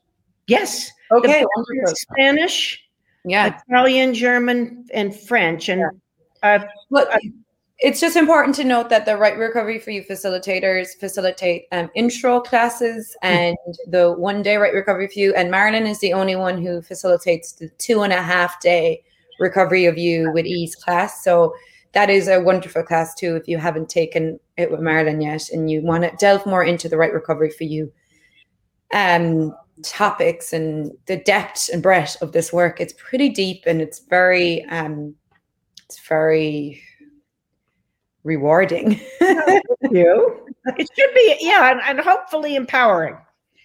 Yes. 0.47 0.91
Okay. 1.11 1.45
Spanish, 1.85 2.83
yeah, 3.23 3.59
Italian, 3.69 4.13
German, 4.13 4.85
and 4.93 5.15
French, 5.15 5.69
and 5.69 5.83
yeah. 6.43 6.59
uh, 6.91 6.99
it's 7.79 7.99
just 7.99 8.15
important 8.15 8.55
to 8.55 8.63
note 8.63 8.89
that 8.89 9.05
the 9.05 9.17
Right 9.17 9.37
Recovery 9.37 9.79
for 9.79 9.91
You 9.91 10.03
facilitators 10.03 10.97
facilitate 10.99 11.65
um, 11.71 11.89
intro 11.95 12.39
classes 12.41 13.15
hmm. 13.21 13.27
and 13.27 13.57
the 13.87 14.13
one 14.13 14.41
day 14.41 14.57
Right 14.57 14.73
Recovery 14.73 15.07
for 15.07 15.19
You. 15.19 15.33
And 15.35 15.51
Marilyn 15.51 15.85
is 15.85 15.99
the 15.99 16.13
only 16.13 16.35
one 16.35 16.61
who 16.61 16.81
facilitates 16.81 17.51
the 17.53 17.69
two 17.77 18.01
and 18.01 18.13
a 18.13 18.21
half 18.21 18.59
day 18.61 19.03
Recovery 19.39 19.85
of 19.85 19.97
You 19.97 20.31
with 20.31 20.45
Ease 20.45 20.75
class. 20.75 21.23
So 21.23 21.53
that 21.93 22.09
is 22.09 22.27
a 22.27 22.41
wonderful 22.41 22.83
class 22.83 23.13
too 23.13 23.35
if 23.35 23.47
you 23.47 23.57
haven't 23.57 23.89
taken 23.89 24.39
it 24.57 24.71
with 24.71 24.79
Marilyn 24.79 25.21
yet 25.21 25.49
and 25.49 25.69
you 25.69 25.81
want 25.81 26.03
to 26.03 26.15
delve 26.19 26.45
more 26.45 26.63
into 26.63 26.89
the 26.89 26.97
Right 26.97 27.13
Recovery 27.13 27.51
for 27.51 27.63
You. 27.63 27.91
um, 28.93 29.53
topics 29.83 30.53
and 30.53 30.91
the 31.05 31.17
depth 31.17 31.69
and 31.71 31.83
breadth 31.83 32.19
of 32.23 32.31
this 32.31 32.51
work. 32.51 32.81
It's 32.81 32.93
pretty 32.93 33.29
deep 33.29 33.63
and 33.67 33.79
it's 33.81 33.99
very, 33.99 34.65
um, 34.65 35.13
it's 35.85 35.99
very 36.07 36.81
rewarding. 38.27 38.99
Oh, 39.21 39.61
you. 39.89 40.43
It 40.77 40.89
should 40.99 41.13
be, 41.15 41.37
yeah, 41.39 41.71
and, 41.71 41.79
and 41.79 41.97
hopefully 42.01 42.55
empowering. 42.55 43.15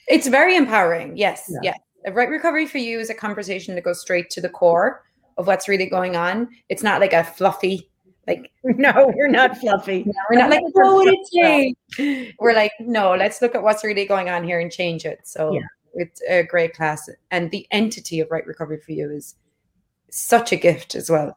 It's 0.06 0.28
very 0.28 0.54
empowering. 0.54 1.16
Yes. 1.16 1.46
Yeah. 1.48 1.58
Yes. 1.64 1.78
A 2.06 2.12
right 2.12 2.28
recovery 2.28 2.64
for 2.64 2.78
you 2.78 3.00
is 3.00 3.10
a 3.10 3.14
conversation 3.14 3.74
that 3.74 3.82
goes 3.82 4.00
straight 4.00 4.30
to 4.30 4.40
the 4.40 4.48
core 4.48 5.02
of 5.36 5.48
what's 5.48 5.68
really 5.68 5.86
going 5.86 6.14
on. 6.14 6.48
It's 6.68 6.84
not 6.84 7.00
like 7.00 7.12
a 7.12 7.24
fluffy, 7.24 7.90
like 8.28 8.52
no, 8.64 9.12
we're 9.16 9.26
not 9.26 9.58
fluffy. 9.58 10.04
No, 10.06 10.12
we're 10.30 10.38
not 10.38 10.50
like 10.50 10.62
oh, 10.76 11.02
it's 11.06 11.30
change. 11.30 12.34
We're 12.38 12.54
like 12.54 12.72
no, 12.78 13.16
let's 13.16 13.42
look 13.42 13.56
at 13.56 13.64
what's 13.64 13.82
really 13.82 14.06
going 14.06 14.28
on 14.28 14.44
here 14.44 14.60
and 14.60 14.70
change 14.70 15.04
it. 15.04 15.20
So 15.24 15.54
yeah. 15.54 15.60
it's 15.94 16.22
a 16.28 16.44
great 16.44 16.74
class, 16.74 17.08
and 17.32 17.50
the 17.50 17.66
entity 17.72 18.20
of 18.20 18.30
right 18.30 18.46
recovery 18.46 18.78
for 18.78 18.92
you 18.92 19.10
is 19.10 19.34
such 20.10 20.52
a 20.52 20.56
gift 20.56 20.94
as 20.94 21.10
well. 21.10 21.36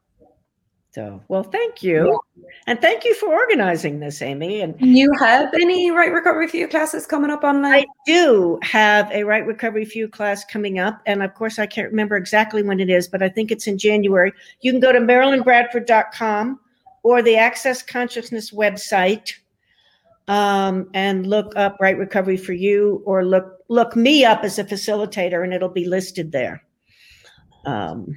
So, 0.95 1.21
well, 1.27 1.43
thank 1.43 1.83
you. 1.83 2.21
Yeah. 2.37 2.43
And 2.67 2.79
thank 2.79 3.03
you 3.03 3.13
for 3.15 3.27
organizing 3.27 3.99
this, 3.99 4.21
Amy. 4.21 4.61
And 4.61 4.79
you 4.79 5.11
have 5.19 5.53
any 5.53 5.91
Right 5.91 6.09
Recovery 6.09 6.47
for 6.47 6.55
You 6.55 6.69
classes 6.69 7.05
coming 7.05 7.29
up 7.29 7.43
online? 7.43 7.83
I 7.83 7.85
do 8.05 8.57
have 8.63 9.11
a 9.11 9.25
Right 9.25 9.45
Recovery 9.45 9.83
for 9.83 9.97
You 9.97 10.07
class 10.07 10.45
coming 10.45 10.79
up. 10.79 11.01
And 11.05 11.21
of 11.21 11.33
course, 11.33 11.59
I 11.59 11.65
can't 11.65 11.89
remember 11.89 12.15
exactly 12.15 12.63
when 12.63 12.79
it 12.79 12.89
is, 12.89 13.09
but 13.09 13.21
I 13.21 13.27
think 13.27 13.51
it's 13.51 13.67
in 13.67 13.77
January. 13.77 14.31
You 14.61 14.71
can 14.71 14.79
go 14.79 14.93
to 14.93 14.99
marilynbradford.com 14.99 16.61
or 17.03 17.21
the 17.21 17.35
Access 17.35 17.83
Consciousness 17.83 18.51
website 18.51 19.33
um, 20.29 20.89
and 20.93 21.27
look 21.27 21.51
up 21.57 21.75
Right 21.81 21.97
Recovery 21.97 22.37
for 22.37 22.53
You 22.53 23.03
or 23.05 23.25
look 23.25 23.57
look 23.67 23.97
me 23.97 24.23
up 24.23 24.45
as 24.45 24.59
a 24.59 24.63
facilitator 24.63 25.43
and 25.43 25.53
it'll 25.53 25.67
be 25.67 25.89
listed 25.89 26.31
there. 26.31 26.63
Um, 27.65 28.15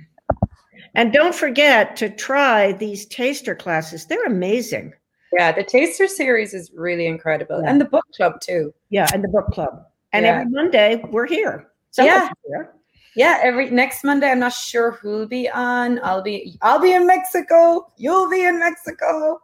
and 0.94 1.12
don't 1.12 1.34
forget 1.34 1.96
to 1.96 2.10
try 2.10 2.72
these 2.72 3.06
taster 3.06 3.54
classes. 3.54 4.06
They're 4.06 4.24
amazing. 4.24 4.94
Yeah, 5.38 5.52
the 5.52 5.64
taster 5.64 6.06
series 6.06 6.54
is 6.54 6.70
really 6.74 7.06
incredible. 7.06 7.60
Yeah. 7.62 7.70
And 7.70 7.80
the 7.80 7.84
book 7.84 8.04
club 8.16 8.40
too. 8.40 8.72
Yeah, 8.90 9.08
and 9.12 9.22
the 9.22 9.28
book 9.28 9.46
club. 9.52 9.84
And 10.12 10.24
yeah. 10.24 10.40
every 10.40 10.50
Monday 10.50 11.02
we're 11.10 11.26
here. 11.26 11.68
yeah. 11.98 12.30
Here. 12.46 12.74
Yeah, 13.14 13.40
every 13.42 13.68
next 13.70 14.04
Monday 14.04 14.30
I'm 14.30 14.38
not 14.38 14.52
sure 14.52 14.92
who'll 14.92 15.26
be 15.26 15.48
on. 15.50 16.00
I'll 16.04 16.22
be 16.22 16.56
I'll 16.62 16.80
be 16.80 16.92
in 16.92 17.06
Mexico. 17.06 17.90
You'll 17.96 18.30
be 18.30 18.44
in 18.44 18.58
Mexico. 18.58 19.40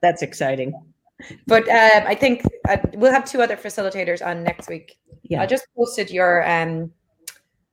That's 0.00 0.22
exciting. 0.22 0.72
But 1.46 1.68
um, 1.68 2.02
I 2.06 2.14
think 2.14 2.42
uh, 2.68 2.76
we'll 2.94 3.12
have 3.12 3.24
two 3.24 3.42
other 3.42 3.56
facilitators 3.56 4.24
on 4.24 4.42
next 4.42 4.68
week. 4.68 4.98
Yeah. 5.22 5.42
I 5.42 5.46
just 5.46 5.66
posted 5.76 6.10
your 6.10 6.48
um 6.48 6.92